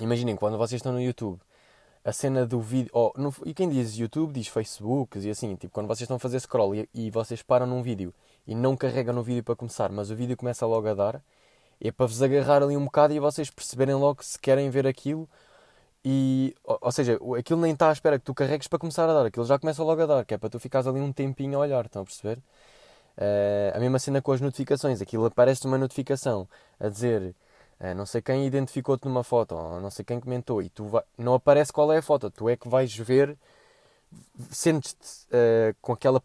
imaginem 0.00 0.36
quando 0.36 0.56
vocês 0.56 0.78
estão 0.78 0.92
no 0.92 1.00
YouTube, 1.00 1.40
a 2.04 2.12
cena 2.12 2.46
do 2.46 2.60
vídeo. 2.60 2.90
Oh, 2.92 3.12
no... 3.16 3.34
E 3.44 3.52
quem 3.52 3.68
diz 3.68 3.96
YouTube 3.96 4.32
diz 4.32 4.48
Facebook 4.48 5.18
e 5.18 5.30
assim. 5.30 5.56
Tipo, 5.56 5.74
quando 5.74 5.86
vocês 5.86 6.02
estão 6.02 6.16
a 6.16 6.20
fazer 6.20 6.40
scroll 6.40 6.74
e, 6.74 6.88
e 6.94 7.10
vocês 7.10 7.42
param 7.42 7.66
num 7.66 7.82
vídeo 7.82 8.14
e 8.46 8.54
não 8.54 8.76
carregam 8.76 9.14
no 9.14 9.22
vídeo 9.22 9.44
para 9.44 9.56
começar, 9.56 9.90
mas 9.92 10.10
o 10.10 10.16
vídeo 10.16 10.36
começa 10.36 10.66
logo 10.66 10.88
a 10.88 10.94
dar, 10.94 11.22
é 11.80 11.92
para 11.92 12.06
vos 12.06 12.22
agarrar 12.22 12.62
ali 12.62 12.76
um 12.76 12.84
bocado 12.84 13.12
e 13.12 13.20
vocês 13.20 13.50
perceberem 13.50 13.94
logo 13.94 14.22
se 14.22 14.38
querem 14.38 14.70
ver 14.70 14.86
aquilo. 14.86 15.28
E, 16.04 16.54
ou, 16.64 16.92
seja, 16.92 17.18
aquilo 17.38 17.60
nem 17.60 17.72
está 17.72 17.88
à 17.88 17.92
espera 17.92 18.18
que 18.18 18.24
tu 18.24 18.34
carregues 18.34 18.68
para 18.68 18.78
começar 18.78 19.08
a 19.08 19.12
dar, 19.12 19.26
aquilo 19.26 19.44
já 19.44 19.58
começa 19.58 19.82
logo 19.82 20.02
a 20.02 20.06
dar, 20.06 20.24
que 20.24 20.34
é 20.34 20.38
para 20.38 20.48
tu 20.48 20.58
ficares 20.58 20.86
ali 20.86 21.00
um 21.00 21.12
tempinho 21.12 21.58
a 21.58 21.62
olhar, 21.62 21.84
estão 21.84 22.02
a 22.02 22.04
perceber? 22.04 22.38
Uh, 23.18 23.76
a 23.76 23.80
mesma 23.80 23.98
cena 23.98 24.22
com 24.22 24.32
as 24.32 24.40
notificações, 24.40 25.02
aquilo 25.02 25.26
aparece 25.26 25.66
uma 25.66 25.76
notificação 25.76 26.48
a 26.78 26.88
dizer 26.88 27.34
uh, 27.80 27.94
não 27.96 28.06
sei 28.06 28.22
quem 28.22 28.46
identificou-te 28.46 29.06
numa 29.06 29.24
foto, 29.24 29.56
ou 29.56 29.80
não 29.80 29.90
sei 29.90 30.04
quem 30.04 30.20
comentou, 30.20 30.62
e 30.62 30.70
tu 30.70 30.84
vai... 30.86 31.02
não 31.18 31.34
aparece 31.34 31.72
qual 31.72 31.92
é 31.92 31.98
a 31.98 32.02
foto, 32.02 32.30
tu 32.30 32.48
é 32.48 32.56
que 32.56 32.68
vais 32.68 32.96
ver, 32.96 33.36
sentes-te 34.50 35.26
uh, 35.26 35.76
com 35.82 35.92
aquela 35.92 36.22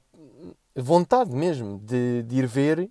vontade 0.75 1.31
mesmo 1.31 1.79
de, 1.79 2.23
de 2.23 2.38
ir 2.38 2.47
ver 2.47 2.89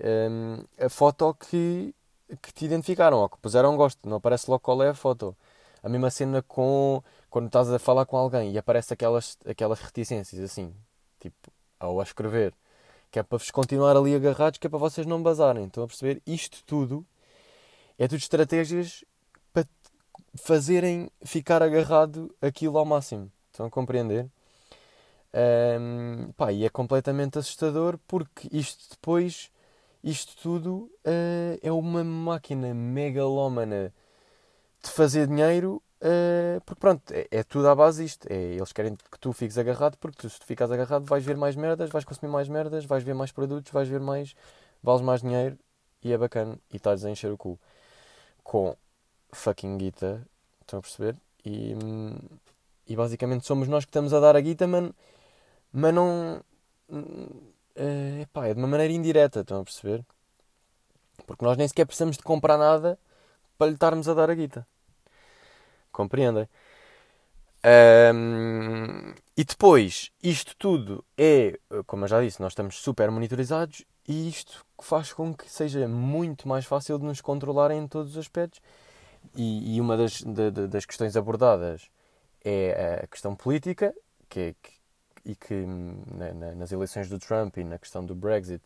um, 0.00 0.62
a 0.78 0.88
foto 0.88 1.34
que, 1.34 1.94
que 2.42 2.52
te 2.52 2.64
identificaram, 2.64 3.18
ou 3.18 3.28
que 3.28 3.38
puseram 3.38 3.76
gosto, 3.76 4.08
não 4.08 4.16
aparece 4.16 4.50
logo 4.50 4.60
qual 4.60 4.82
é 4.82 4.90
a 4.90 4.94
foto. 4.94 5.36
A 5.82 5.88
mesma 5.88 6.10
cena 6.10 6.42
com 6.42 7.02
quando 7.30 7.46
estás 7.46 7.70
a 7.70 7.78
falar 7.78 8.06
com 8.06 8.16
alguém 8.16 8.52
e 8.52 8.58
aparece 8.58 8.92
aquelas, 8.94 9.36
aquelas 9.46 9.80
reticências 9.80 10.40
assim, 10.42 10.74
tipo, 11.20 11.52
ao 11.78 12.02
escrever 12.02 12.54
que 13.10 13.18
é 13.18 13.22
para 13.22 13.38
vos 13.38 13.50
continuar 13.50 13.96
ali 13.96 14.14
agarrados, 14.14 14.58
que 14.58 14.66
é 14.66 14.70
para 14.70 14.78
vocês 14.78 15.06
não 15.06 15.22
bazarem. 15.22 15.66
Estão 15.66 15.84
a 15.84 15.86
perceber? 15.86 16.22
Isto 16.26 16.62
tudo 16.64 17.06
é 17.98 18.06
tudo 18.06 18.18
estratégias 18.18 19.04
para 19.52 19.66
fazerem 20.36 21.10
ficar 21.24 21.62
agarrado 21.62 22.34
aquilo 22.40 22.78
ao 22.78 22.84
máximo. 22.84 23.30
Estão 23.50 23.66
a 23.66 23.70
compreender? 23.70 24.28
Um, 25.80 26.32
pá, 26.32 26.52
e 26.52 26.64
é 26.64 26.68
completamente 26.68 27.38
assustador 27.38 27.98
porque 28.06 28.48
isto 28.52 28.88
depois, 28.90 29.50
isto 30.02 30.36
tudo 30.40 30.90
uh, 31.04 31.58
é 31.60 31.72
uma 31.72 32.02
máquina 32.04 32.72
megalómana 32.72 33.92
de 34.88 34.94
fazer 34.94 35.26
dinheiro 35.26 35.82
Uh, 36.00 36.60
porque 36.64 36.78
pronto, 36.80 37.12
é, 37.12 37.26
é, 37.30 37.42
tudo 37.42 37.68
à 37.68 37.74
base 37.74 38.04
disto. 38.04 38.26
É, 38.30 38.34
eles 38.54 38.72
querem 38.72 38.94
que 38.94 39.18
tu 39.18 39.32
fiques 39.32 39.58
agarrado, 39.58 39.96
porque 39.98 40.16
tu, 40.18 40.30
se 40.30 40.38
tu 40.38 40.46
ficas 40.46 40.70
agarrado 40.70 41.04
vais 41.04 41.24
ver 41.24 41.36
mais 41.36 41.56
merdas, 41.56 41.90
vais 41.90 42.04
consumir 42.04 42.30
mais 42.30 42.48
merdas, 42.48 42.84
vais 42.84 43.02
ver 43.02 43.14
mais 43.14 43.32
produtos, 43.32 43.72
vais 43.72 43.88
ver 43.88 44.00
mais, 44.00 44.34
vales 44.82 45.02
mais 45.02 45.22
dinheiro 45.22 45.58
e 46.02 46.12
é 46.12 46.18
bacana. 46.18 46.58
E 46.72 46.76
estás 46.76 47.04
a 47.04 47.10
encher 47.10 47.32
o 47.32 47.36
cu 47.36 47.58
com 48.44 48.76
fucking 49.32 49.76
guita, 49.78 50.26
estão 50.60 50.78
a 50.78 50.82
perceber? 50.82 51.16
E, 51.44 51.74
e 52.86 52.96
basicamente 52.96 53.46
somos 53.46 53.68
nós 53.68 53.84
que 53.84 53.90
estamos 53.90 54.14
a 54.14 54.20
dar 54.20 54.36
a 54.36 54.40
guita, 54.40 54.66
mas, 54.66 54.90
mas 55.72 55.94
não. 55.94 56.42
Uh, 56.90 58.22
epá, 58.22 58.46
é 58.48 58.54
de 58.54 58.60
uma 58.60 58.68
maneira 58.68 58.92
indireta, 58.92 59.40
estão 59.40 59.60
a 59.60 59.64
perceber? 59.64 60.04
Porque 61.26 61.44
nós 61.44 61.56
nem 61.56 61.68
sequer 61.68 61.86
precisamos 61.86 62.16
de 62.16 62.22
comprar 62.22 62.56
nada 62.58 62.98
para 63.58 63.68
lhe 63.68 63.74
estarmos 63.74 64.08
a 64.08 64.14
dar 64.14 64.30
a 64.30 64.34
guita. 64.34 64.66
Compreendem? 65.98 66.48
Um, 68.14 69.12
e 69.36 69.42
depois, 69.42 70.12
isto 70.22 70.54
tudo 70.56 71.04
é, 71.16 71.58
como 71.88 72.04
eu 72.04 72.08
já 72.08 72.22
disse, 72.22 72.40
nós 72.40 72.52
estamos 72.52 72.76
super 72.76 73.10
monitorizados 73.10 73.84
e 74.06 74.28
isto 74.28 74.64
faz 74.80 75.12
com 75.12 75.34
que 75.34 75.50
seja 75.50 75.88
muito 75.88 76.46
mais 76.46 76.64
fácil 76.64 77.00
de 77.00 77.04
nos 77.04 77.20
controlar 77.20 77.72
em 77.72 77.88
todos 77.88 78.12
os 78.12 78.18
aspectos. 78.18 78.60
E, 79.34 79.74
e 79.74 79.80
uma 79.80 79.96
das, 79.96 80.22
de, 80.22 80.52
de, 80.52 80.68
das 80.68 80.86
questões 80.86 81.16
abordadas 81.16 81.90
é 82.44 83.00
a 83.02 83.06
questão 83.08 83.34
política, 83.34 83.92
que, 84.28 84.54
que 84.62 84.78
e 85.24 85.34
que 85.34 85.66
na, 86.14 86.32
na, 86.32 86.54
nas 86.54 86.70
eleições 86.70 87.08
do 87.08 87.18
Trump 87.18 87.56
e 87.56 87.64
na 87.64 87.76
questão 87.76 88.06
do 88.06 88.14
Brexit, 88.14 88.62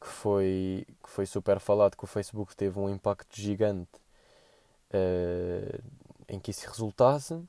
que 0.00 0.08
foi, 0.08 0.84
que 1.02 1.08
foi 1.08 1.24
super 1.24 1.60
falado 1.60 1.96
que 1.96 2.04
o 2.04 2.08
Facebook 2.08 2.56
teve 2.56 2.80
um 2.80 2.90
impacto 2.90 3.40
gigante 3.40 3.96
uh, 4.90 5.82
em 6.28 6.38
que 6.38 6.50
isso 6.50 6.68
resultasse. 6.68 7.40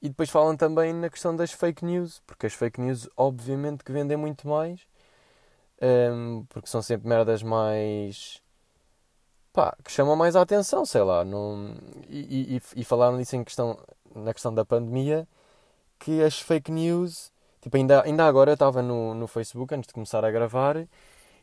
E 0.00 0.08
depois 0.08 0.30
falam 0.30 0.56
também 0.56 0.92
na 0.92 1.10
questão 1.10 1.34
das 1.34 1.50
fake 1.52 1.84
news, 1.84 2.22
porque 2.26 2.46
as 2.46 2.54
fake 2.54 2.80
news, 2.80 3.08
obviamente, 3.16 3.82
que 3.82 3.92
vendem 3.92 4.16
muito 4.16 4.46
mais, 4.46 4.80
um, 5.82 6.44
porque 6.48 6.68
são 6.68 6.82
sempre 6.82 7.08
merdas 7.08 7.42
mais. 7.42 8.40
pá, 9.52 9.76
que 9.84 9.90
chamam 9.92 10.16
mais 10.16 10.36
a 10.36 10.42
atenção, 10.42 10.84
sei 10.86 11.02
lá. 11.02 11.24
Não, 11.24 11.74
e, 12.08 12.56
e, 12.56 12.80
e 12.80 12.84
falaram 12.84 13.18
disso 13.18 13.36
em 13.36 13.44
questão, 13.44 13.78
na 14.14 14.32
questão 14.32 14.54
da 14.54 14.64
pandemia, 14.64 15.26
que 15.98 16.22
as 16.22 16.40
fake 16.40 16.70
news. 16.72 17.32
Tipo, 17.60 17.76
ainda, 17.76 18.02
ainda 18.04 18.26
agora 18.26 18.50
eu 18.52 18.54
estava 18.54 18.82
no, 18.82 19.14
no 19.14 19.26
Facebook, 19.26 19.74
antes 19.74 19.88
de 19.88 19.94
começar 19.94 20.24
a 20.24 20.30
gravar, 20.30 20.86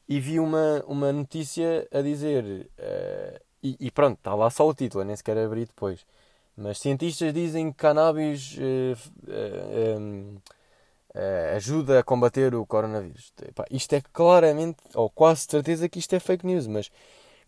e 0.07 0.19
vi 0.19 0.39
uma, 0.39 0.83
uma 0.87 1.11
notícia 1.13 1.87
a 1.91 2.01
dizer. 2.01 2.69
Uh, 2.79 3.39
e, 3.63 3.77
e, 3.79 3.91
pronto, 3.91 4.17
está 4.17 4.35
lá 4.35 4.49
só 4.49 4.67
o 4.67 4.73
título, 4.73 5.03
eu 5.03 5.07
nem 5.07 5.15
sequer 5.15 5.37
abri 5.37 5.65
depois 5.65 6.05
mas 6.57 6.79
cientistas 6.79 7.33
dizem 7.33 7.71
que 7.71 7.77
cannabis 7.77 8.57
uh, 8.57 8.97
uh, 9.27 10.41
uh, 11.15 11.55
ajuda 11.55 11.99
a 11.99 12.03
combater 12.03 12.55
o 12.55 12.65
coronavírus. 12.65 13.33
Epá, 13.47 13.65
isto 13.69 13.93
é 13.93 14.01
claramente, 14.13 14.77
ou 14.93 15.09
quase 15.09 15.47
certeza 15.49 15.89
que 15.89 15.99
isto 15.99 16.13
é 16.13 16.19
fake 16.19 16.45
news, 16.45 16.67
mas 16.67 16.89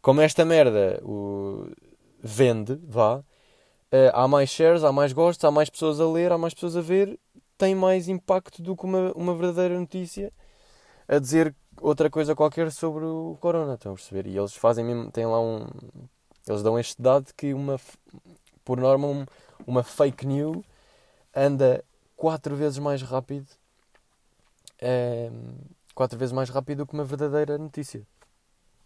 como 0.02 0.22
esta 0.22 0.46
merda 0.46 1.02
o, 1.04 1.68
vende, 2.22 2.80
vá, 2.84 3.24
eh, 3.92 4.12
há 4.14 4.28
mais 4.28 4.50
shares, 4.50 4.84
há 4.84 4.92
mais 4.92 5.14
gostos, 5.14 5.44
há 5.46 5.52
mais 5.52 5.70
pessoas 5.70 6.00
a 6.00 6.08
ler, 6.08 6.32
há 6.32 6.38
mais 6.38 6.54
pessoas 6.54 6.76
a 6.76 6.82
ver, 6.82 7.18
tem 7.58 7.74
mais 7.76 8.08
impacto 8.10 8.62
do 8.62 8.76
que 8.76 8.86
uma, 8.86 9.12
uma 9.14 9.34
verdadeira 9.36 9.80
notícia 9.80 10.32
a 11.08 11.20
dizer 11.20 11.56
outra 11.82 12.10
coisa 12.10 12.36
qualquer 12.36 12.72
sobre 12.72 13.06
o 13.06 13.38
corona, 13.40 13.76
estão 13.76 13.94
a 13.94 13.96
perceber? 13.96 14.28
E 14.28 14.38
eles 14.38 14.56
fazem 14.56 14.86
mesmo, 14.86 15.12
têm 15.12 15.26
lá 15.26 15.40
um. 15.42 15.68
Eles 16.48 16.64
dão 16.64 16.80
este 16.80 17.02
dado 17.02 17.34
que 17.36 17.54
uma, 17.54 17.80
por 18.68 18.82
norma, 18.82 19.08
um, 19.08 19.26
uma 19.66 19.82
fake 19.82 20.28
news 20.28 20.62
anda 21.34 21.82
quatro 22.18 22.54
vezes 22.54 22.80
mais 22.80 23.02
rápido, 23.02 23.48
é, 24.78 25.32
quatro 25.96 26.20
vezes 26.20 26.34
mais 26.34 26.50
rápido 26.50 26.86
que 26.86 26.94
uma 26.94 27.06
verdadeira 27.06 27.58
notícia. 27.58 28.06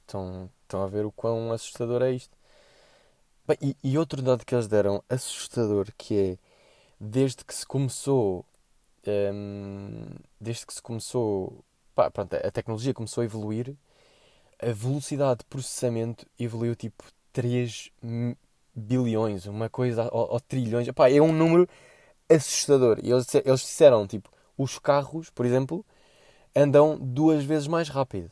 Estão, 0.02 0.52
estão 0.62 0.84
a 0.84 0.88
ver 0.88 1.04
o 1.04 1.12
quão 1.12 1.52
assustador 1.52 2.04
é 2.04 2.12
isto. 2.12 2.38
Bem, 3.48 3.58
e, 3.60 3.76
e, 3.84 3.98
outro 3.98 4.22
dado 4.22 4.46
que 4.46 4.54
eles 4.54 4.68
deram 4.68 5.04
assustador 5.10 5.88
que 5.98 6.16
é 6.16 6.38
desde 7.00 7.44
que 7.44 7.56
se 7.56 7.66
começou 7.66 8.46
um, 9.34 10.06
desde 10.40 10.68
que 10.68 10.76
se 10.76 10.82
começou 10.82 11.66
pá, 11.96 12.12
pronto, 12.12 12.36
a 12.36 12.52
tecnologia 12.52 12.94
começou 12.94 13.24
a 13.24 13.26
evoluir 13.26 13.76
a 14.62 14.72
velocidade 14.72 15.40
de 15.40 15.46
processamento 15.46 16.28
evoluiu 16.38 16.76
tipo 16.76 17.04
3 17.34 17.92
bilhões, 18.76 19.46
uma 19.46 19.70
coisa, 19.70 20.10
ou, 20.12 20.34
ou 20.34 20.40
trilhões. 20.40 20.88
Epá, 20.88 21.10
é 21.10 21.22
um 21.22 21.32
número 21.32 21.68
assustador. 22.30 23.00
E 23.04 23.12
eles, 23.12 23.34
eles 23.36 23.62
disseram, 23.62 24.08
tipo, 24.08 24.30
os 24.58 24.80
carros, 24.80 25.30
por 25.30 25.46
exemplo, 25.46 25.86
andam 26.56 26.98
duas 27.00 27.44
vezes 27.44 27.68
mais 27.68 27.90
rápido. 27.90 28.32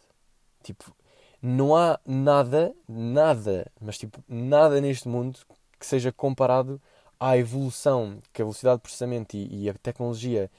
Tipo, 0.63 0.93
não 1.41 1.75
há 1.75 1.99
nada, 2.06 2.73
nada, 2.88 3.71
mas 3.80 3.97
tipo, 3.97 4.23
nada 4.28 4.82
neste 4.82 5.08
mundo 5.08 5.39
que 5.80 5.86
seja 5.86 6.12
comparado 6.12 6.82
à 7.19 7.38
evolução 7.38 8.19
que 8.34 8.41
a 8.41 8.45
velocidade 8.45 8.78
de 8.78 8.82
processamento 8.84 9.36
e, 9.38 9.63
e 9.63 9.69
a 9.69 9.73
tecnologia 9.75 10.52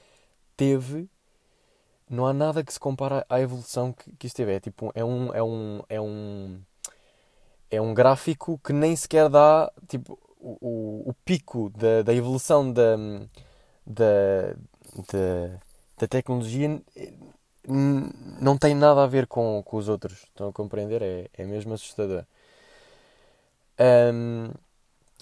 teve, 0.57 1.09
não 2.09 2.27
há 2.27 2.33
nada 2.33 2.63
que 2.63 2.73
se 2.73 2.79
compare 2.79 3.25
à 3.29 3.39
evolução 3.39 3.93
que, 3.93 4.11
que 4.17 4.27
isso 4.27 4.35
teve. 4.35 4.53
É 4.53 4.59
tipo, 4.59 4.91
é 4.95 5.03
um, 5.05 5.33
é 5.33 5.43
um, 5.43 5.81
é 5.89 6.01
um, 6.01 6.61
é 7.71 7.81
um 7.81 7.93
gráfico 7.93 8.59
que 8.63 8.73
nem 8.73 8.95
sequer 8.95 9.29
dá, 9.29 9.71
tipo, 9.87 10.19
o, 10.39 11.09
o, 11.09 11.13
pico 11.25 11.69
da, 11.69 12.01
da 12.01 12.13
evolução 12.13 12.71
da, 12.71 12.97
da, 13.85 14.53
da, 15.11 15.59
da 15.97 16.07
tecnologia 16.07 16.81
não 17.67 18.57
tem 18.57 18.75
nada 18.75 19.03
a 19.03 19.07
ver 19.07 19.27
com, 19.27 19.61
com 19.63 19.77
os 19.77 19.87
outros. 19.87 20.23
Estão 20.23 20.49
a 20.49 20.53
compreender? 20.53 21.01
É, 21.01 21.29
é 21.33 21.45
mesmo 21.45 21.73
assustador. 21.73 22.25
Um, 23.79 24.49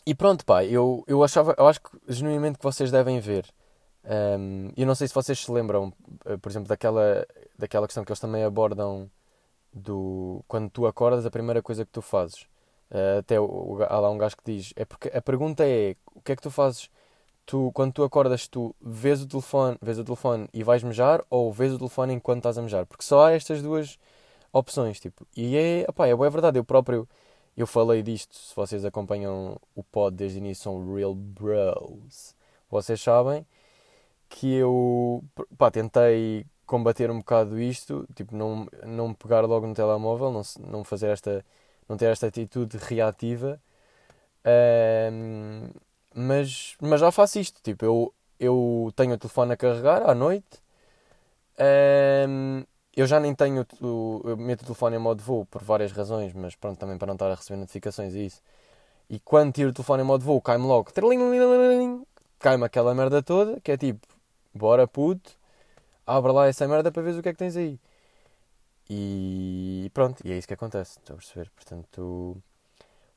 e 0.05 0.15
pronto, 0.15 0.45
pá, 0.45 0.65
eu, 0.65 1.03
eu 1.07 1.23
achava, 1.23 1.53
eu 1.57 1.67
acho 1.67 1.81
que 1.81 1.89
genuinamente 2.07 2.57
que 2.57 2.63
vocês 2.63 2.89
devem 2.91 3.19
ver. 3.19 3.45
Um, 4.03 4.71
eu 4.75 4.87
não 4.87 4.95
sei 4.95 5.07
se 5.07 5.13
vocês 5.13 5.39
se 5.39 5.51
lembram, 5.51 5.93
eh, 6.25 6.37
por 6.37 6.49
exemplo, 6.49 6.67
daquela, 6.67 7.27
daquela 7.57 7.85
questão 7.85 8.03
que 8.03 8.11
eles 8.11 8.19
também 8.19 8.43
abordam 8.43 9.09
do 9.73 10.43
quando 10.47 10.69
tu 10.69 10.87
acordas, 10.87 11.25
a 11.25 11.31
primeira 11.31 11.61
coisa 11.61 11.85
que 11.85 11.91
tu 11.91 12.01
fazes. 12.01 12.43
Uh, 12.91 13.19
até 13.19 13.39
o, 13.39 13.77
há 13.87 13.99
lá 13.99 14.09
um 14.09 14.17
gajo 14.17 14.37
que 14.37 14.43
diz: 14.45 14.73
é 14.75 14.85
porque 14.85 15.09
a 15.09 15.21
pergunta 15.21 15.63
é 15.65 15.95
o 16.15 16.21
que 16.21 16.31
é 16.31 16.35
que 16.35 16.41
tu 16.41 16.51
fazes 16.51 16.89
tu, 17.49 17.71
quando 17.73 17.93
tu 17.93 18.03
acordas, 18.03 18.47
tu 18.47 18.75
vês 18.79 19.23
o 19.23 19.27
telefone, 19.27 19.75
vês 19.81 19.97
o 19.97 20.03
telefone 20.03 20.47
e 20.53 20.63
vais 20.63 20.83
mejar 20.83 21.23
ou 21.31 21.51
vês 21.51 21.73
o 21.73 21.79
telefone 21.79 22.13
enquanto 22.13 22.39
estás 22.39 22.59
a 22.59 22.61
mejar? 22.61 22.85
Porque 22.85 23.03
só 23.03 23.25
há 23.25 23.31
estas 23.31 23.61
duas 23.63 23.97
opções, 24.53 24.99
tipo. 24.99 25.25
E 25.35 25.57
é, 25.57 25.85
opá, 25.89 26.07
é 26.07 26.15
boa 26.15 26.29
verdade, 26.29 26.59
eu 26.59 26.63
próprio 26.63 27.07
eu 27.57 27.67
falei 27.67 28.03
disto, 28.03 28.35
se 28.35 28.55
vocês 28.55 28.85
acompanham 28.85 29.59
o 29.75 29.83
pod 29.83 30.15
desde 30.15 30.37
o 30.37 30.39
início, 30.39 30.63
são 30.63 30.95
Real 30.95 31.15
Bros. 31.15 32.35
Vocês 32.69 33.01
sabem 33.01 33.45
que 34.29 34.53
eu 34.53 35.23
pá, 35.57 35.71
tentei 35.71 36.45
combater 36.69 37.09
um 37.09 37.17
bocado 37.17 37.59
isto, 37.59 38.07
tipo, 38.13 38.35
não, 38.35 38.67
não 38.85 39.11
pegar 39.11 39.41
logo 39.41 39.65
no 39.65 39.73
telemóvel, 39.73 40.31
não, 40.31 40.43
não 40.67 40.83
fazer 40.83 41.07
esta, 41.07 41.43
não 41.87 41.97
ter 41.97 42.05
esta 42.05 42.27
atitude 42.27 42.77
reativa. 42.77 43.59
Um, 45.11 45.69
mas, 46.13 46.75
mas 46.79 47.01
já 47.01 47.11
faço 47.11 47.39
isto. 47.39 47.59
Tipo, 47.63 47.85
eu, 47.85 48.13
eu 48.39 48.93
tenho 48.95 49.15
o 49.15 49.17
telefone 49.17 49.53
a 49.53 49.57
carregar 49.57 50.07
à 50.07 50.13
noite. 50.13 50.61
Um, 52.27 52.63
eu 52.95 53.07
já 53.07 53.19
nem 53.19 53.33
tenho. 53.33 53.65
O, 53.81 54.21
eu 54.25 54.37
meto 54.37 54.61
o 54.61 54.65
telefone 54.65 54.97
em 54.97 54.99
modo 54.99 55.23
voo 55.23 55.45
por 55.47 55.63
várias 55.63 55.91
razões, 55.91 56.33
mas 56.33 56.55
pronto, 56.55 56.77
também 56.77 56.99
para 56.99 57.07
não 57.07 57.15
estar 57.15 57.31
a 57.31 57.35
receber 57.35 57.57
notificações 57.57 58.13
e 58.13 58.27
isso. 58.27 58.41
E 59.09 59.19
quando 59.19 59.53
tiro 59.53 59.71
o 59.71 59.73
telefone 59.73 60.03
em 60.03 60.05
modo 60.05 60.23
voo, 60.23 60.39
cai-me 60.39 60.65
logo. 60.65 60.91
Cai-me 62.39 62.65
aquela 62.65 62.93
merda 62.93 63.23
toda, 63.23 63.59
que 63.61 63.71
é 63.71 63.77
tipo, 63.77 64.07
bora 64.53 64.87
puto, 64.87 65.38
abre 66.17 66.31
lá 66.31 66.47
essa 66.47 66.67
merda 66.67 66.91
para 66.91 67.01
ver 67.03 67.17
o 67.17 67.21
que 67.23 67.29
é 67.29 67.33
que 67.33 67.39
tens 67.39 67.55
aí. 67.55 67.79
E 68.89 69.91
pronto, 69.93 70.21
e 70.25 70.31
é 70.31 70.37
isso 70.37 70.47
que 70.47 70.53
acontece, 70.53 70.97
estou 70.99 71.13
a 71.13 71.17
perceber. 71.17 71.49
Portanto, 71.51 72.41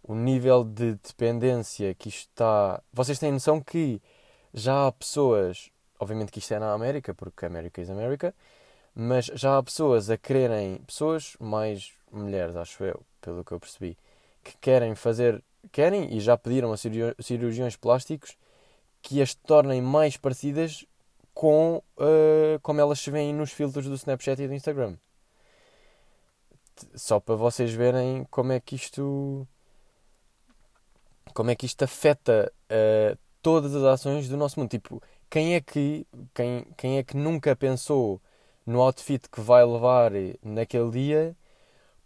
o 0.03 0.15
nível 0.15 0.65
de 0.65 0.95
dependência 0.97 1.95
que 1.95 2.09
isto 2.09 2.29
está. 2.31 2.83
Vocês 2.93 3.19
têm 3.19 3.33
noção 3.33 3.61
que 3.61 4.01
já 4.53 4.87
há 4.87 4.93
pessoas, 4.93 5.71
obviamente 5.99 6.31
que 6.33 6.41
isto 6.41 6.53
é 6.53 6.59
na 6.59 6.73
América, 6.73 7.15
porque 7.15 7.47
América 7.47 7.81
is 7.81 7.89
América, 7.89 8.35
mas 8.95 9.27
já 9.27 9.57
há 9.59 9.63
pessoas 9.63 10.11
a 10.11 10.19
quererem, 10.19 10.79
pessoas 10.87 11.37
mais 11.41 11.93
mulheres, 12.11 12.57
acho 12.57 12.85
eu, 12.85 13.01
pelo 13.21 13.45
que 13.45 13.53
eu 13.53 13.61
percebi, 13.61 13.97
que 14.45 14.57
querem 14.59 14.95
fazer, 14.95 15.43
querem 15.71 16.15
e 16.15 16.21
já 16.21 16.37
pediram 16.37 16.73
a 16.73 16.77
cirurgiões 16.77 17.77
plásticos 17.77 18.37
que 19.01 19.23
as 19.23 19.35
tornem 19.35 19.81
mais 19.81 20.17
parecidas 20.17 20.85
com 21.35 21.83
uh, 21.99 22.61
como 22.63 22.81
elas 22.81 23.01
se 23.01 23.11
veem 23.11 23.35
nos 23.35 23.53
filtros 23.53 23.87
do 23.87 23.95
Snapchat 23.95 24.41
e 24.43 24.49
do 24.49 24.55
Instagram. 24.55 24.97
Só 26.95 27.21
para 27.21 27.35
vocês 27.37 27.73
verem 27.73 28.27
como 28.31 28.53
é 28.53 28.61
que 28.61 28.75
isto 28.75 29.47
como 31.35 31.51
é 31.51 31.57
que 31.57 31.67
isto 31.67 31.83
afeta 31.83 32.53
uh, 32.71 33.19
todas 33.41 33.75
as 33.75 33.83
ações 33.83 34.29
do 34.29 34.37
nosso 34.37 34.59
mundo. 34.59 34.71
Tipo, 34.71 35.03
quem 35.31 35.55
é 35.55 35.61
que, 35.61 36.07
quem, 36.35 36.67
quem 36.77 36.99
é 36.99 37.03
que 37.03 37.17
nunca 37.17 37.57
pensou 37.57 38.21
no 38.67 38.81
outfit 38.81 39.29
que 39.31 39.41
vai 39.41 39.65
levar 39.65 40.13
naquele 40.43 40.91
dia 40.91 41.37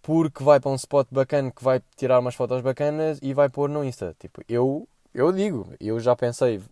porque 0.00 0.44
vai 0.44 0.60
para 0.60 0.70
um 0.70 0.76
spot 0.76 1.08
bacana 1.10 1.50
que 1.50 1.62
vai 1.62 1.82
tirar 1.96 2.20
umas 2.20 2.36
fotos 2.36 2.62
bacanas 2.62 3.18
e 3.20 3.34
vai 3.34 3.48
pôr 3.48 3.68
no 3.68 3.84
Insta? 3.84 4.14
Tipo, 4.20 4.42
eu, 4.48 4.88
eu 5.12 5.32
digo, 5.32 5.68
eu 5.80 5.98
já 5.98 6.14
pensei, 6.14 6.62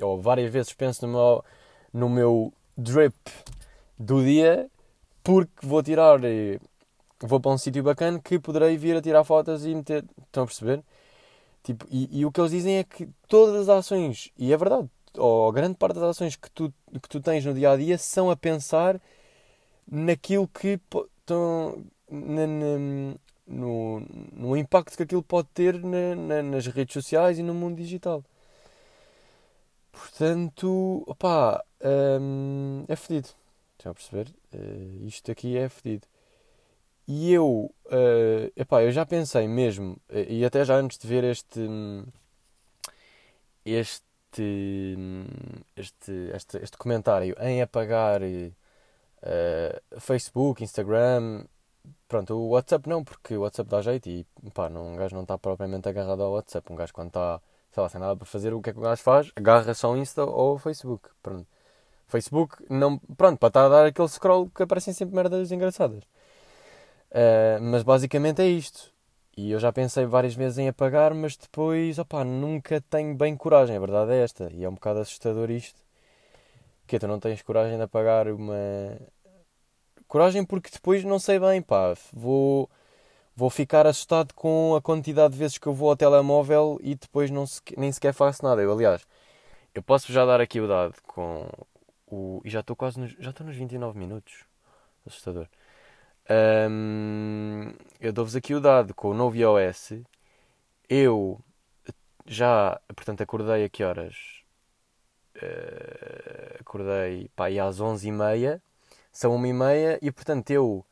ou 0.00 0.20
várias 0.20 0.52
vezes 0.52 0.72
penso 0.72 1.04
no 1.06 1.12
meu, 1.12 1.44
no 1.92 2.08
meu 2.08 2.52
drip 2.76 3.14
do 3.98 4.22
dia 4.22 4.70
porque 5.22 5.66
vou 5.66 5.82
tirar, 5.82 6.18
vou 7.20 7.40
para 7.40 7.50
um 7.50 7.58
sítio 7.58 7.82
bacana 7.82 8.18
que 8.18 8.38
poderei 8.38 8.76
vir 8.78 8.96
a 8.96 9.02
tirar 9.02 9.24
fotos 9.24 9.66
e 9.66 9.74
meter. 9.74 10.04
Estão 10.22 10.44
a 10.44 10.46
perceber? 10.46 10.82
Tipo, 11.62 11.86
e, 11.90 12.20
e, 12.20 12.24
o 12.24 12.32
que 12.32 12.40
eles 12.40 12.52
dizem 12.52 12.78
é 12.78 12.84
que 12.84 13.06
todas 13.28 13.68
as 13.68 13.68
ações, 13.68 14.30
e 14.38 14.52
é 14.52 14.56
verdade, 14.56 14.88
ou 15.18 15.52
grande 15.52 15.76
parte 15.76 15.96
das 15.96 16.10
ações 16.10 16.34
que 16.36 16.50
tu, 16.50 16.72
que 17.02 17.08
tu 17.08 17.20
tens 17.20 17.44
no 17.44 17.52
dia 17.52 17.72
a 17.72 17.76
dia 17.76 17.98
são 17.98 18.30
a 18.30 18.36
pensar 18.36 18.98
naquilo 19.86 20.48
que 20.48 20.80
estão 21.20 21.84
na, 22.10 22.46
na, 22.46 23.14
no, 23.46 24.00
no 24.32 24.56
impacto 24.56 24.96
que 24.96 25.02
aquilo 25.02 25.22
pode 25.22 25.48
ter 25.52 25.82
na, 25.82 26.42
nas 26.42 26.66
redes 26.68 26.94
sociais 26.94 27.38
e 27.38 27.42
no 27.42 27.52
mundo 27.52 27.76
digital. 27.76 28.24
Portanto, 29.92 31.02
opá, 31.06 31.62
hum, 31.82 32.84
é 32.88 32.96
fedido. 32.96 33.28
Estão 33.78 33.92
a 33.92 33.94
perceber? 33.94 34.28
Uh, 34.52 35.06
isto 35.06 35.30
aqui 35.30 35.56
é 35.56 35.68
fedido. 35.68 36.06
E 37.06 37.32
eu, 37.32 37.72
uh, 37.86 38.52
epá, 38.56 38.82
eu 38.82 38.92
já 38.92 39.06
pensei 39.06 39.48
mesmo, 39.48 39.96
eh, 40.10 40.26
e 40.28 40.44
até 40.44 40.62
já 40.62 40.76
antes 40.76 40.98
de 40.98 41.06
ver 41.08 41.24
este, 41.24 41.60
este, 43.64 44.96
este, 45.76 46.12
este, 46.34 46.58
este 46.58 46.76
comentário, 46.76 47.34
em 47.40 47.62
apagar 47.62 48.20
uh, 48.22 50.00
Facebook, 50.00 50.62
Instagram, 50.62 51.44
pronto, 52.06 52.34
o 52.34 52.48
WhatsApp 52.50 52.88
não, 52.88 53.02
porque 53.02 53.36
o 53.36 53.40
WhatsApp 53.40 53.70
dá 53.70 53.80
jeito 53.80 54.08
e 54.08 54.26
pá, 54.52 54.68
não, 54.68 54.92
um 54.92 54.96
gajo 54.96 55.14
não 55.14 55.22
está 55.22 55.38
propriamente 55.38 55.88
agarrado 55.88 56.22
ao 56.22 56.32
WhatsApp. 56.32 56.70
Um 56.72 56.76
gajo 56.76 56.92
quando 56.92 57.08
está, 57.08 57.40
sei 57.72 57.82
lá, 57.82 57.88
sem 57.88 58.00
nada 58.00 58.16
para 58.16 58.26
fazer, 58.26 58.52
o 58.52 58.60
que 58.60 58.70
é 58.70 58.72
que 58.72 58.78
o 58.78 58.82
gajo 58.82 59.02
faz? 59.02 59.30
Agarra 59.36 59.72
só 59.74 59.92
o 59.92 59.96
Insta 59.96 60.24
ou 60.24 60.54
o 60.54 60.58
Facebook. 60.58 61.08
Pronto. 61.22 61.46
Facebook, 62.08 62.56
não, 62.70 62.98
pronto, 63.16 63.38
para 63.38 63.48
estar 63.48 63.66
a 63.66 63.68
dar 63.68 63.86
aquele 63.86 64.08
scroll 64.08 64.50
que 64.50 64.62
aparecem 64.62 64.94
sempre 64.94 65.14
merdas 65.14 65.52
engraçadas. 65.52 66.02
Uh, 67.10 67.60
mas 67.62 67.82
basicamente 67.82 68.42
é 68.42 68.46
isto. 68.48 68.92
E 69.36 69.52
eu 69.52 69.60
já 69.60 69.72
pensei 69.72 70.04
várias 70.04 70.34
vezes 70.34 70.58
em 70.58 70.68
apagar, 70.68 71.14
mas 71.14 71.36
depois, 71.36 71.98
opá, 71.98 72.24
nunca 72.24 72.80
tenho 72.90 73.14
bem 73.14 73.36
coragem. 73.36 73.76
A 73.76 73.80
verdade 73.80 74.12
é 74.12 74.24
esta. 74.24 74.50
E 74.52 74.64
é 74.64 74.68
um 74.68 74.74
bocado 74.74 74.98
assustador 75.00 75.48
isto. 75.50 75.78
Que 76.88 76.98
tu 76.98 77.06
não 77.06 77.20
tens 77.20 77.40
coragem 77.42 77.76
de 77.76 77.82
apagar 77.84 78.28
uma. 78.28 78.56
Coragem 80.08 80.44
porque 80.44 80.70
depois 80.72 81.04
não 81.04 81.20
sei 81.20 81.38
bem, 81.38 81.62
pá. 81.62 81.94
Vou, 82.12 82.68
vou 83.36 83.48
ficar 83.50 83.86
assustado 83.86 84.34
com 84.34 84.74
a 84.74 84.82
quantidade 84.82 85.34
de 85.34 85.38
vezes 85.38 85.58
que 85.58 85.68
eu 85.68 85.74
vou 85.74 85.90
ao 85.90 85.96
telemóvel 85.96 86.78
e 86.82 86.96
depois 86.96 87.30
não 87.30 87.46
se, 87.46 87.60
nem 87.76 87.92
sequer 87.92 88.12
faço 88.14 88.44
nada. 88.44 88.60
Eu, 88.62 88.72
aliás, 88.72 89.06
eu 89.74 89.82
posso 89.82 90.12
já 90.12 90.26
dar 90.26 90.40
aqui 90.40 90.60
o 90.60 90.66
dado 90.66 90.94
com 91.06 91.46
o. 92.10 92.40
E 92.44 92.50
já 92.50 92.60
estou 92.60 92.76
quase 92.76 92.98
nos, 93.00 93.12
já 93.18 93.30
estou 93.30 93.46
nos 93.46 93.56
29 93.56 93.98
minutos. 93.98 94.44
Assustador. 95.06 95.48
Um, 96.70 97.72
eu 98.00 98.12
dou-vos 98.12 98.36
aqui 98.36 98.54
o 98.54 98.60
dado 98.60 98.94
com 98.94 99.10
o 99.10 99.14
novo 99.14 99.36
iOS. 99.36 99.94
Eu 100.88 101.40
já, 102.26 102.80
portanto, 102.88 103.22
acordei 103.22 103.64
a 103.64 103.68
que 103.68 103.84
horas? 103.84 104.42
Uh, 105.36 106.60
acordei 106.60 107.30
pá, 107.36 107.46
aí 107.46 107.60
às 107.60 107.80
11h30, 107.80 108.60
são 109.12 109.36
1h30 109.38 109.98
e, 110.02 110.10
portanto, 110.12 110.50
eu 110.50 110.84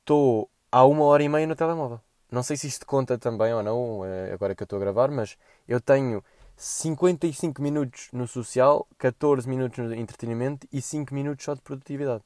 estou 0.00 0.50
há 0.70 0.84
uma 0.84 1.04
hora 1.04 1.22
e 1.22 1.28
meia 1.28 1.46
no 1.46 1.56
telemóvel. 1.56 2.00
Não 2.30 2.42
sei 2.42 2.56
se 2.56 2.66
isto 2.66 2.86
conta 2.86 3.18
também 3.18 3.52
ou 3.54 3.62
não, 3.62 4.04
eh, 4.04 4.32
agora 4.32 4.54
que 4.54 4.62
eu 4.62 4.64
estou 4.64 4.76
a 4.78 4.80
gravar, 4.80 5.10
mas 5.10 5.38
eu 5.68 5.80
tenho 5.80 6.22
55 6.56 7.60
minutos 7.60 8.08
no 8.12 8.26
social, 8.28 8.86
14 8.98 9.48
minutos 9.48 9.78
no 9.78 9.94
entretenimento 9.94 10.66
e 10.72 10.80
5 10.80 11.12
minutos 11.12 11.44
só 11.44 11.54
de 11.54 11.60
produtividade. 11.60 12.22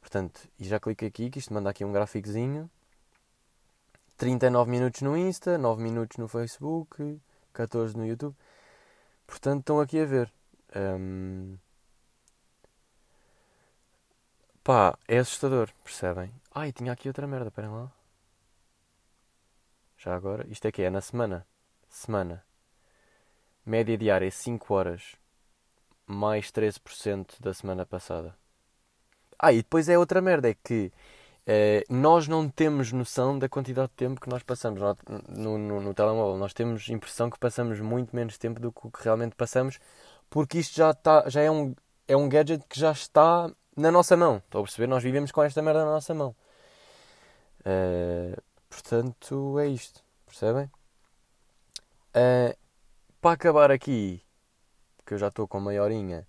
Portanto, 0.00 0.48
e 0.58 0.64
já 0.64 0.78
clico 0.78 1.04
aqui, 1.04 1.28
que 1.30 1.38
isto 1.38 1.52
manda 1.52 1.68
aqui 1.68 1.84
um 1.84 1.92
gráficozinho. 1.92 2.70
39 4.16 4.70
minutos 4.70 5.02
no 5.02 5.16
Insta, 5.16 5.58
9 5.58 5.82
minutos 5.82 6.16
no 6.16 6.28
Facebook, 6.28 7.20
14 7.52 7.96
no 7.96 8.06
YouTube. 8.06 8.34
Portanto, 9.26 9.60
estão 9.60 9.80
aqui 9.80 10.00
a 10.00 10.04
ver. 10.04 10.32
Um... 10.74 11.58
Pá, 14.62 14.96
é 15.08 15.18
assustador, 15.18 15.70
percebem? 15.82 16.32
Ai, 16.54 16.72
tinha 16.72 16.92
aqui 16.92 17.08
outra 17.08 17.26
merda, 17.26 17.48
esperem 17.48 17.70
lá. 17.70 17.90
Já 19.98 20.14
agora, 20.14 20.46
isto 20.48 20.66
é 20.66 20.72
que 20.72 20.82
é 20.82 20.90
na 20.90 21.00
semana. 21.00 21.44
Semana. 21.88 22.45
Média 23.66 23.98
diária 23.98 24.30
5 24.30 24.72
horas, 24.72 25.16
mais 26.06 26.52
13% 26.52 27.40
da 27.40 27.52
semana 27.52 27.84
passada. 27.84 28.34
Ah, 29.38 29.52
e 29.52 29.56
depois 29.56 29.88
é 29.88 29.98
outra 29.98 30.22
merda, 30.22 30.48
é 30.48 30.54
que 30.54 30.92
eh, 31.46 31.84
nós 31.88 32.26
não 32.26 32.48
temos 32.48 32.90
noção 32.92 33.38
da 33.38 33.48
quantidade 33.48 33.88
de 33.88 33.94
tempo 33.94 34.20
que 34.20 34.28
nós 34.28 34.42
passamos 34.42 34.80
no, 35.28 35.58
no, 35.58 35.80
no, 35.80 35.94
telemóvel. 35.94 36.36
Nós 36.36 36.52
temos 36.52 36.88
impressão 36.88 37.30
que 37.30 37.38
passamos 37.38 37.80
muito 37.80 38.14
menos 38.14 38.38
tempo 38.38 38.60
do 38.60 38.72
que 38.72 38.88
realmente 39.02 39.36
passamos, 39.36 39.78
porque 40.30 40.58
isto 40.58 40.76
já, 40.76 40.94
tá, 40.94 41.28
já 41.28 41.42
é, 41.42 41.50
um, 41.50 41.74
é 42.08 42.16
um 42.16 42.28
gadget 42.28 42.64
que 42.68 42.78
já 42.78 42.92
está 42.92 43.50
na 43.76 43.90
nossa 43.90 44.16
mão. 44.16 44.38
Estou 44.38 44.60
a 44.60 44.64
perceber? 44.64 44.86
Nós 44.88 45.02
vivemos 45.02 45.30
com 45.30 45.42
esta 45.42 45.62
merda 45.62 45.84
na 45.84 45.92
nossa 45.92 46.14
mão. 46.14 46.34
Uh, 47.60 48.40
portanto, 48.68 49.58
é 49.58 49.68
isto. 49.68 50.02
Percebem? 50.26 50.70
Uh, 52.14 52.56
para 53.26 53.32
acabar 53.32 53.72
aqui, 53.72 54.22
porque 54.98 55.14
eu 55.14 55.18
já 55.18 55.26
estou 55.26 55.48
com 55.48 55.58
meia 55.60 55.82
horinha, 55.82 56.24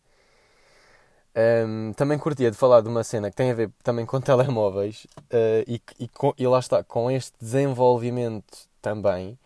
um, 1.68 1.94
também 1.94 2.18
curtia 2.18 2.50
de 2.50 2.58
falar 2.58 2.82
de 2.82 2.90
uma 2.90 3.04
cena 3.04 3.30
que 3.30 3.36
tem 3.36 3.52
a 3.52 3.54
ver 3.54 3.70
também 3.84 4.04
com 4.04 4.20
telemóveis 4.20 5.06
uh, 5.32 5.64
e, 5.68 5.80
e, 6.00 6.08
com, 6.08 6.34
e, 6.36 6.48
lá 6.48 6.58
está, 6.58 6.84
com 6.84 7.12
este 7.12 7.34
desenvolvimento 7.40 8.68
também. 8.82 9.38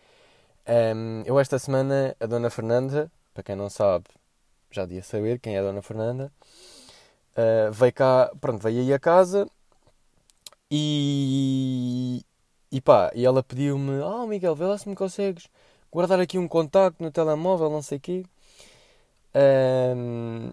Um, 0.96 1.24
eu 1.26 1.38
esta 1.38 1.60
semana, 1.60 2.16
a 2.22 2.26
Dona 2.26 2.50
Fernanda, 2.50 3.12
para 3.34 3.44
quem 3.44 3.58
não 3.58 3.70
sabe, 3.70 4.06
já 4.72 4.86
devia 4.86 5.04
saber 5.04 5.38
quem 5.38 5.58
é 5.58 5.60
a 5.60 5.64
Dona 5.64 5.82
Fernanda, 5.82 6.32
uh, 7.36 7.70
veio 7.74 7.92
cá, 7.92 8.32
pronto, 8.40 8.64
veio 8.64 8.80
aí 8.80 8.94
a 8.94 9.00
casa 9.00 9.46
e, 10.72 12.24
e 12.72 12.80
pá, 12.80 13.12
e 13.14 13.26
ela 13.26 13.44
pediu-me, 13.44 14.02
ah 14.02 14.24
oh, 14.24 14.26
Miguel, 14.28 14.56
vê 14.56 14.64
lá 14.64 14.78
se 14.78 14.88
me 14.88 14.96
consegues 14.96 15.50
guardar 15.92 16.20
aqui 16.20 16.38
um 16.38 16.48
contacto 16.48 17.04
no 17.04 17.12
telemóvel, 17.12 17.70
não 17.70 17.82
sei 17.82 17.98
o 17.98 18.02
quê. 18.02 18.24
Um, 19.36 20.52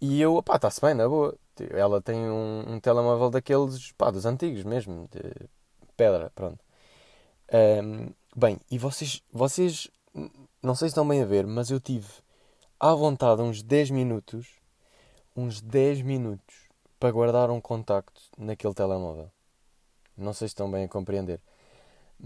e 0.00 0.20
eu, 0.20 0.42
pá, 0.42 0.56
está-se 0.56 0.80
bem, 0.80 0.94
na 0.94 1.08
boa. 1.08 1.36
Ela 1.70 2.00
tem 2.02 2.18
um, 2.18 2.74
um, 2.74 2.80
telemóvel 2.80 3.30
daqueles, 3.30 3.92
pá, 3.92 4.10
dos 4.10 4.26
antigos 4.26 4.64
mesmo, 4.64 5.08
de 5.12 5.48
pedra, 5.96 6.30
pronto. 6.34 6.58
Um, 7.52 8.12
bem, 8.36 8.58
e 8.70 8.78
vocês, 8.78 9.22
vocês, 9.32 9.88
não 10.62 10.74
sei 10.74 10.88
se 10.88 10.92
estão 10.92 11.06
bem 11.06 11.22
a 11.22 11.26
ver, 11.26 11.46
mas 11.46 11.70
eu 11.70 11.78
tive 11.80 12.08
à 12.80 12.92
vontade 12.94 13.40
uns 13.42 13.62
10 13.62 13.90
minutos, 13.90 14.48
uns 15.36 15.60
10 15.60 16.02
minutos, 16.02 16.68
para 16.98 17.12
guardar 17.12 17.50
um 17.50 17.60
contacto 17.60 18.20
naquele 18.36 18.74
telemóvel. 18.74 19.30
Não 20.16 20.32
sei 20.32 20.48
se 20.48 20.52
estão 20.52 20.70
bem 20.70 20.84
a 20.84 20.88
compreender. 20.88 21.40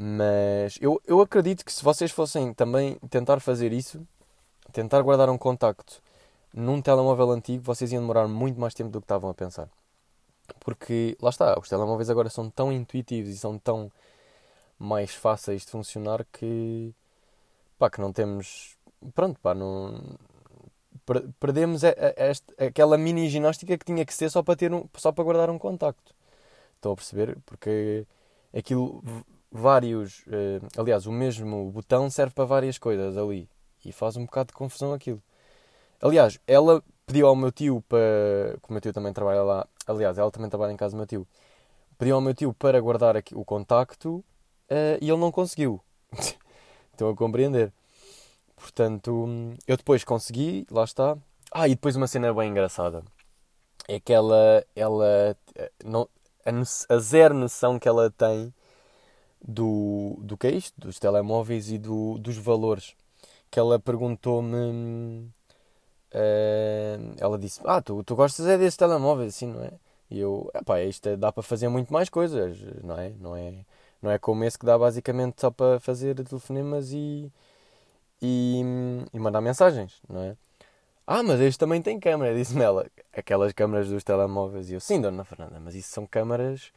Mas 0.00 0.78
eu, 0.80 1.02
eu 1.04 1.20
acredito 1.20 1.64
que 1.64 1.72
se 1.72 1.82
vocês 1.82 2.12
fossem 2.12 2.54
também 2.54 2.96
tentar 3.10 3.40
fazer 3.40 3.72
isso, 3.72 4.06
tentar 4.72 5.02
guardar 5.02 5.28
um 5.28 5.36
contacto 5.36 6.00
num 6.54 6.80
telemóvel 6.80 7.32
antigo, 7.32 7.64
vocês 7.64 7.90
iam 7.90 8.02
demorar 8.02 8.28
muito 8.28 8.60
mais 8.60 8.74
tempo 8.74 8.90
do 8.90 9.00
que 9.00 9.06
estavam 9.06 9.28
a 9.28 9.34
pensar. 9.34 9.68
Porque, 10.60 11.16
lá 11.20 11.30
está, 11.30 11.58
os 11.58 11.68
telemóveis 11.68 12.08
agora 12.08 12.30
são 12.30 12.48
tão 12.48 12.72
intuitivos 12.72 13.28
e 13.30 13.36
são 13.36 13.58
tão 13.58 13.90
mais 14.78 15.14
fáceis 15.16 15.64
de 15.64 15.72
funcionar 15.72 16.24
que, 16.32 16.94
pá, 17.76 17.90
que 17.90 18.00
não 18.00 18.12
temos. 18.12 18.76
Pronto, 19.14 19.40
pá, 19.40 19.52
não. 19.52 20.00
Perdemos 21.40 21.82
a, 21.84 21.88
a, 21.88 21.92
a, 21.92 22.66
aquela 22.66 22.96
mini 22.96 23.28
ginástica 23.28 23.76
que 23.76 23.84
tinha 23.84 24.04
que 24.06 24.14
ser 24.14 24.30
só 24.30 24.44
para, 24.44 24.54
ter 24.54 24.72
um, 24.72 24.86
só 24.96 25.10
para 25.10 25.24
guardar 25.24 25.50
um 25.50 25.58
contacto. 25.58 26.14
Estão 26.76 26.92
a 26.92 26.96
perceber? 26.96 27.36
Porque 27.44 28.06
aquilo 28.56 29.02
vários. 29.50 30.20
Uh, 30.26 30.66
aliás, 30.76 31.06
o 31.06 31.12
mesmo 31.12 31.70
botão 31.70 32.10
serve 32.10 32.34
para 32.34 32.44
várias 32.44 32.78
coisas 32.78 33.16
ali. 33.16 33.48
E 33.84 33.92
faz 33.92 34.16
um 34.16 34.24
bocado 34.24 34.48
de 34.48 34.54
confusão 34.54 34.92
aquilo. 34.92 35.22
Aliás, 36.00 36.38
ela 36.46 36.82
pediu 37.06 37.26
ao 37.26 37.36
meu 37.36 37.50
tio 37.50 37.82
para. 37.88 38.58
Como 38.62 38.70
o 38.70 38.72
meu 38.74 38.80
tio 38.80 38.92
também 38.92 39.12
trabalha 39.12 39.42
lá. 39.42 39.66
Aliás, 39.86 40.18
ela 40.18 40.30
também 40.30 40.50
trabalha 40.50 40.72
em 40.72 40.76
casa 40.76 40.92
do 40.92 40.98
meu 40.98 41.06
tio. 41.06 41.26
Pediu 41.96 42.14
ao 42.14 42.20
meu 42.20 42.34
tio 42.34 42.52
para 42.54 42.80
guardar 42.80 43.16
aqui 43.16 43.34
o 43.34 43.44
contacto 43.44 44.16
uh, 44.16 44.98
e 45.00 45.08
ele 45.08 45.16
não 45.16 45.32
conseguiu. 45.32 45.80
Estão 46.92 47.10
a 47.10 47.16
compreender. 47.16 47.72
Portanto, 48.56 49.28
eu 49.66 49.76
depois 49.76 50.04
consegui, 50.04 50.66
lá 50.70 50.84
está. 50.84 51.16
Ah, 51.50 51.68
e 51.68 51.70
depois 51.70 51.96
uma 51.96 52.06
cena 52.06 52.32
bem 52.34 52.50
engraçada. 52.50 53.02
É 53.86 53.98
que 53.98 54.12
ela, 54.12 54.64
ela 54.76 55.36
eh, 55.54 55.72
não, 55.84 56.08
a, 56.44 56.94
a 56.94 56.98
zero 56.98 57.34
noção 57.34 57.78
que 57.78 57.88
ela 57.88 58.10
tem 58.10 58.52
do, 59.46 60.18
do 60.20 60.36
que 60.36 60.46
é 60.46 60.50
isto, 60.52 60.80
dos 60.80 60.98
telemóveis 60.98 61.70
e 61.70 61.78
do, 61.78 62.18
dos 62.18 62.36
valores. 62.36 62.94
Que 63.50 63.58
ela 63.58 63.78
perguntou-me. 63.78 65.30
Uh, 66.12 67.14
ela 67.18 67.38
disse: 67.38 67.60
Ah, 67.64 67.80
tu, 67.82 68.02
tu 68.04 68.16
gostas 68.16 68.46
é 68.46 68.58
desse 68.58 68.76
telemóvel, 68.76 69.26
assim, 69.26 69.46
não 69.46 69.62
é? 69.62 69.72
E 70.10 70.18
eu, 70.20 70.50
pá, 70.64 70.82
isto 70.82 71.08
é, 71.08 71.16
dá 71.16 71.32
para 71.32 71.42
fazer 71.42 71.68
muito 71.68 71.92
mais 71.92 72.08
coisas, 72.08 72.58
não 72.82 72.98
é? 72.98 73.10
Não 73.20 73.36
é, 73.36 73.54
não 74.02 74.10
é 74.10 74.18
como 74.18 74.44
esse 74.44 74.58
que 74.58 74.66
dá 74.66 74.78
basicamente 74.78 75.40
só 75.40 75.50
para 75.50 75.78
fazer 75.80 76.14
telefonemas 76.24 76.92
e, 76.92 77.30
e, 78.22 78.62
e 79.12 79.18
mandar 79.18 79.40
mensagens, 79.40 80.00
não 80.08 80.22
é? 80.22 80.36
Ah, 81.06 81.22
mas 81.22 81.40
este 81.40 81.58
também 81.58 81.80
tem 81.82 81.98
câmera, 82.00 82.34
disse-me 82.36 82.62
ela. 82.62 82.86
Aquelas 83.12 83.52
câmaras 83.52 83.88
dos 83.88 84.04
telemóveis. 84.04 84.70
E 84.70 84.74
eu, 84.74 84.80
sim, 84.80 85.00
dona 85.00 85.24
Fernanda, 85.24 85.58
mas 85.60 85.74
isso 85.74 85.90
são 85.90 86.06
câmaras 86.06 86.72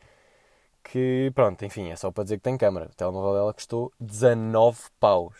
que, 0.84 1.32
pronto, 1.36 1.64
enfim, 1.66 1.90
é 1.90 1.96
só 1.96 2.12
para 2.12 2.24
dizer 2.24 2.38
que 2.38 2.44
tem 2.44 2.58
câmara. 2.58 2.88
O 2.88 2.96
telemóvel 2.96 3.34
dela 3.34 3.54
custou 3.54 3.92
19 4.00 4.80
paus. 5.00 5.36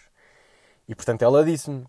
E 0.88 0.96
portanto 0.96 1.22
ela 1.24 1.44
disse-me. 1.44 1.84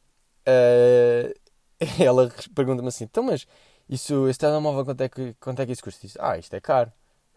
Uh, 0.46 1.32
ela 2.02 2.32
pergunta-me 2.54 2.88
assim: 2.88 3.04
então, 3.04 3.22
mas 3.22 3.46
isso, 3.88 4.28
esse 4.28 4.38
telemóvel 4.38 4.84
quanto 4.84 5.00
é 5.02 5.08
que, 5.08 5.34
quanto 5.40 5.60
é 5.60 5.66
que 5.66 5.72
isso 5.72 5.82
custa? 5.84 6.00
Disse, 6.06 6.18
ah, 6.20 6.38
isto 6.38 6.54
é 6.54 6.60
caro. 6.60 6.92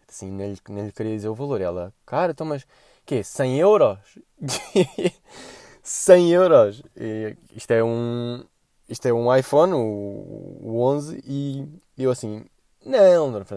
Assim, 0.08 0.30
nem 0.30 0.52
lhe, 0.52 0.58
nem 0.68 0.86
lhe 0.86 0.92
queria 0.92 1.16
dizer 1.16 1.28
o 1.28 1.34
valor. 1.34 1.60
Ela, 1.60 1.92
cara, 2.06 2.32
então, 2.32 2.46
mas 2.46 2.66
quê? 3.04 3.22
100 3.22 3.58
euros? 3.58 3.98
100 5.82 6.32
euros. 6.32 6.82
E, 6.96 7.36
isto 7.54 7.70
é 7.72 7.82
um. 7.84 8.44
Isto 8.88 9.06
é 9.08 9.12
um 9.12 9.34
iPhone, 9.34 9.72
o, 9.74 10.58
o 10.62 10.80
11, 10.80 11.20
e 11.26 11.66
eu 11.98 12.08
assim, 12.08 12.44
não, 12.86 12.98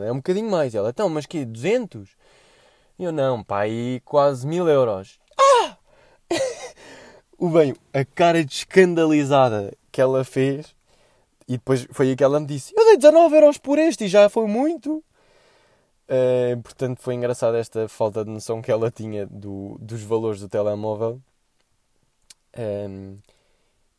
é 0.03 0.11
um 0.11 0.15
bocadinho 0.15 0.49
mais. 0.49 0.73
Ela, 0.73 0.89
então, 0.89 1.07
mas 1.07 1.27
que 1.27 1.45
200? 1.45 2.09
E 2.99 3.05
eu, 3.05 3.13
não, 3.13 3.41
pá, 3.41 3.61
aí 3.61 4.01
quase 4.03 4.45
mil 4.45 4.67
euros. 4.67 5.17
Ah! 5.39 5.77
o 7.39 7.49
bem, 7.49 7.73
a 7.93 8.03
cara 8.03 8.43
de 8.43 8.53
escandalizada 8.53 9.73
que 9.89 10.01
ela 10.01 10.25
fez. 10.25 10.75
E 11.47 11.53
depois 11.53 11.87
foi 11.91 12.09
aí 12.09 12.15
que 12.17 12.23
ela 12.23 12.41
me 12.41 12.45
disse: 12.45 12.73
Eu 12.77 12.83
dei 12.83 12.97
19 12.97 13.35
euros 13.35 13.57
por 13.57 13.79
este 13.79 14.03
e 14.03 14.07
já 14.09 14.27
foi 14.27 14.47
muito. 14.47 15.01
Uh, 16.09 16.61
portanto, 16.61 16.99
foi 17.01 17.13
engraçada 17.13 17.57
esta 17.57 17.87
falta 17.87 18.25
de 18.25 18.31
noção 18.31 18.61
que 18.61 18.71
ela 18.71 18.91
tinha 18.91 19.25
do, 19.25 19.77
dos 19.79 20.03
valores 20.03 20.41
do 20.41 20.49
telemóvel. 20.49 21.21
Um, 22.57 22.61
ehm, 22.61 23.15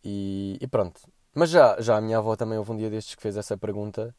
e, 0.04 0.58
e, 0.60 0.66
pronto. 0.66 1.00
Mas 1.34 1.50
já, 1.50 1.80
já 1.80 1.96
a 1.96 2.00
minha 2.00 2.18
avó 2.18 2.36
também 2.36 2.58
houve 2.58 2.72
um 2.72 2.76
dia 2.76 2.90
destes 2.90 3.14
que 3.14 3.22
fez 3.22 3.36
essa 3.36 3.56
pergunta 3.56 4.14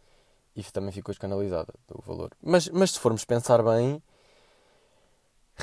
e 0.55 0.63
também 0.63 0.91
ficou 0.91 1.11
escandalizada 1.11 1.73
do 1.87 2.01
valor. 2.01 2.31
Mas, 2.41 2.67
mas 2.69 2.91
se 2.91 2.99
formos 2.99 3.25
pensar 3.25 3.61
bem, 3.61 4.01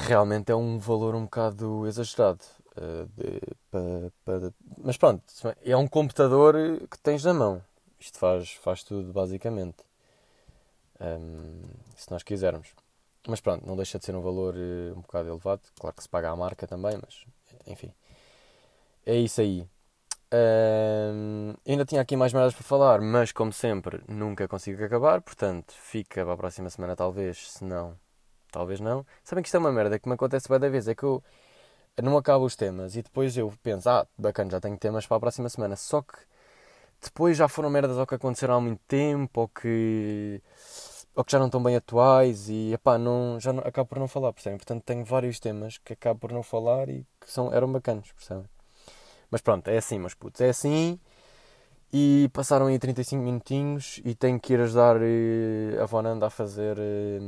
realmente 0.07 0.51
é 0.51 0.55
um 0.55 0.79
valor 0.79 1.15
um 1.15 1.25
bocado 1.25 1.87
exagerado. 1.87 2.45
Uh, 2.77 3.09
de, 3.17 4.55
mas 4.83 4.97
pronto, 4.97 5.23
é 5.65 5.77
um 5.77 5.89
computador 5.89 6.55
que 6.91 6.99
tens 6.99 7.25
na 7.25 7.35
mão. 7.35 7.63
Isto 7.99 8.19
faz, 8.19 8.53
faz 8.53 8.83
tudo, 8.83 9.13
basicamente. 9.13 9.77
Um, 11.01 11.63
se 11.97 12.11
nós 12.11 12.23
quisermos. 12.23 12.69
Mas 13.27 13.41
pronto, 13.41 13.67
não 13.67 13.77
deixa 13.77 13.99
de 13.99 14.05
ser 14.05 14.15
um 14.15 14.23
valor 14.23 14.55
uh, 14.55 14.97
um 14.97 15.01
bocado 15.01 15.29
elevado. 15.29 15.63
Claro 15.79 15.97
que 15.97 16.03
se 16.03 16.09
paga 16.09 16.31
a 16.31 16.37
marca 16.37 16.67
também, 16.67 16.99
mas 17.03 17.25
enfim. 17.67 17.93
É 19.05 19.17
isso 19.17 19.41
aí. 19.41 19.67
Um, 20.33 21.55
ainda 21.67 21.85
tinha 21.85 22.01
aqui 22.01 22.17
mais 22.17 22.33
merdas 22.33 22.55
para 22.55 22.63
falar, 22.63 23.01
mas 23.01 23.33
como 23.33 23.53
sempre, 23.53 24.03
nunca 24.07 24.47
consigo 24.47 24.85
acabar. 24.85 25.21
Portanto, 25.21 25.73
fica 25.73 26.25
para 26.25 26.35
a 26.35 26.37
próxima 26.37 26.71
semana, 26.71 26.95
talvez. 26.95 27.53
Se 27.53 27.65
não, 27.65 27.97
talvez 28.51 28.81
não. 28.81 29.05
Sabem 29.25 29.43
que 29.43 29.49
isto 29.49 29.57
é 29.57 29.59
uma 29.59 29.73
merda 29.73 29.99
que 29.99 30.09
me 30.09 30.15
acontece 30.15 30.49
bem 30.49 30.59
da 30.59 30.69
vez. 30.69 30.89
É 30.89 30.95
que 30.95 31.05
eu 31.05 31.23
não 32.03 32.17
acabo 32.17 32.45
os 32.45 32.57
temas 32.57 32.97
e 32.97 33.03
depois 33.03 33.37
eu 33.37 33.53
penso, 33.63 33.89
ah, 33.91 34.07
bacana, 34.17 34.51
já 34.51 34.61
tenho 34.61 34.77
temas 34.77 35.07
para 35.07 35.17
a 35.17 35.21
próxima 35.21 35.49
semana. 35.49 35.77
Só 35.77 36.03
que 36.03 36.17
depois 37.03 37.37
já 37.37 37.49
foram 37.49 37.71
merdas 37.71 37.97
ou 37.97 38.07
que 38.07 38.15
aconteceram 38.15 38.55
há 38.57 38.61
muito 38.61 38.81
tempo 38.87 39.43
ou 39.43 39.49
que, 39.49 40.43
ou 41.15 41.25
que 41.25 41.33
já 41.33 41.39
não 41.39 41.47
estão 41.47 41.63
bem 41.63 41.77
atuais 41.77 42.49
e 42.49 42.73
epá, 42.73 42.99
não, 42.99 43.39
já 43.41 43.53
não, 43.53 43.63
acabo 43.65 43.89
por 43.89 43.99
não 43.99 44.09
falar, 44.09 44.33
percebem? 44.33 44.59
Portanto, 44.59 44.83
tenho 44.85 45.05
vários 45.05 45.39
temas 45.41 45.79
que 45.79 45.93
acabo 45.93 46.21
por 46.21 46.33
não 46.33 46.43
falar 46.43 46.89
e 46.89 47.07
que 47.21 47.31
são, 47.31 47.53
eram 47.53 47.71
bacanas, 47.71 48.11
percebem? 48.13 48.47
Mas 49.31 49.41
pronto, 49.41 49.69
é 49.69 49.77
assim, 49.79 49.99
meus 49.99 50.15
putos, 50.15 50.41
é 50.41 50.49
assim. 50.49 50.99
E 51.93 52.29
passaram 52.35 52.67
aí 52.67 52.79
35 52.79 53.23
minutinhos 53.23 54.01
e 54.05 54.15
tenho 54.15 54.39
que 54.39 54.53
ir 54.53 54.61
ajudar 54.61 54.97
eh, 55.01 55.79
a 55.81 55.87
Vonanda 55.87 56.27
a 56.27 56.31
fazer, 56.31 56.77
eh, 56.79 57.19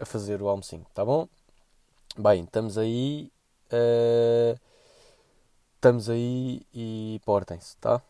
a 0.00 0.04
fazer 0.04 0.42
o 0.42 0.48
almocinho, 0.48 0.84
tá 0.92 1.04
bom? 1.04 1.28
Bem, 2.18 2.44
estamos 2.44 2.76
aí. 2.76 3.30
Uh, 3.72 4.58
estamos 5.76 6.10
aí 6.10 6.62
e 6.74 7.20
portem-se, 7.24 7.76
tá? 7.78 8.02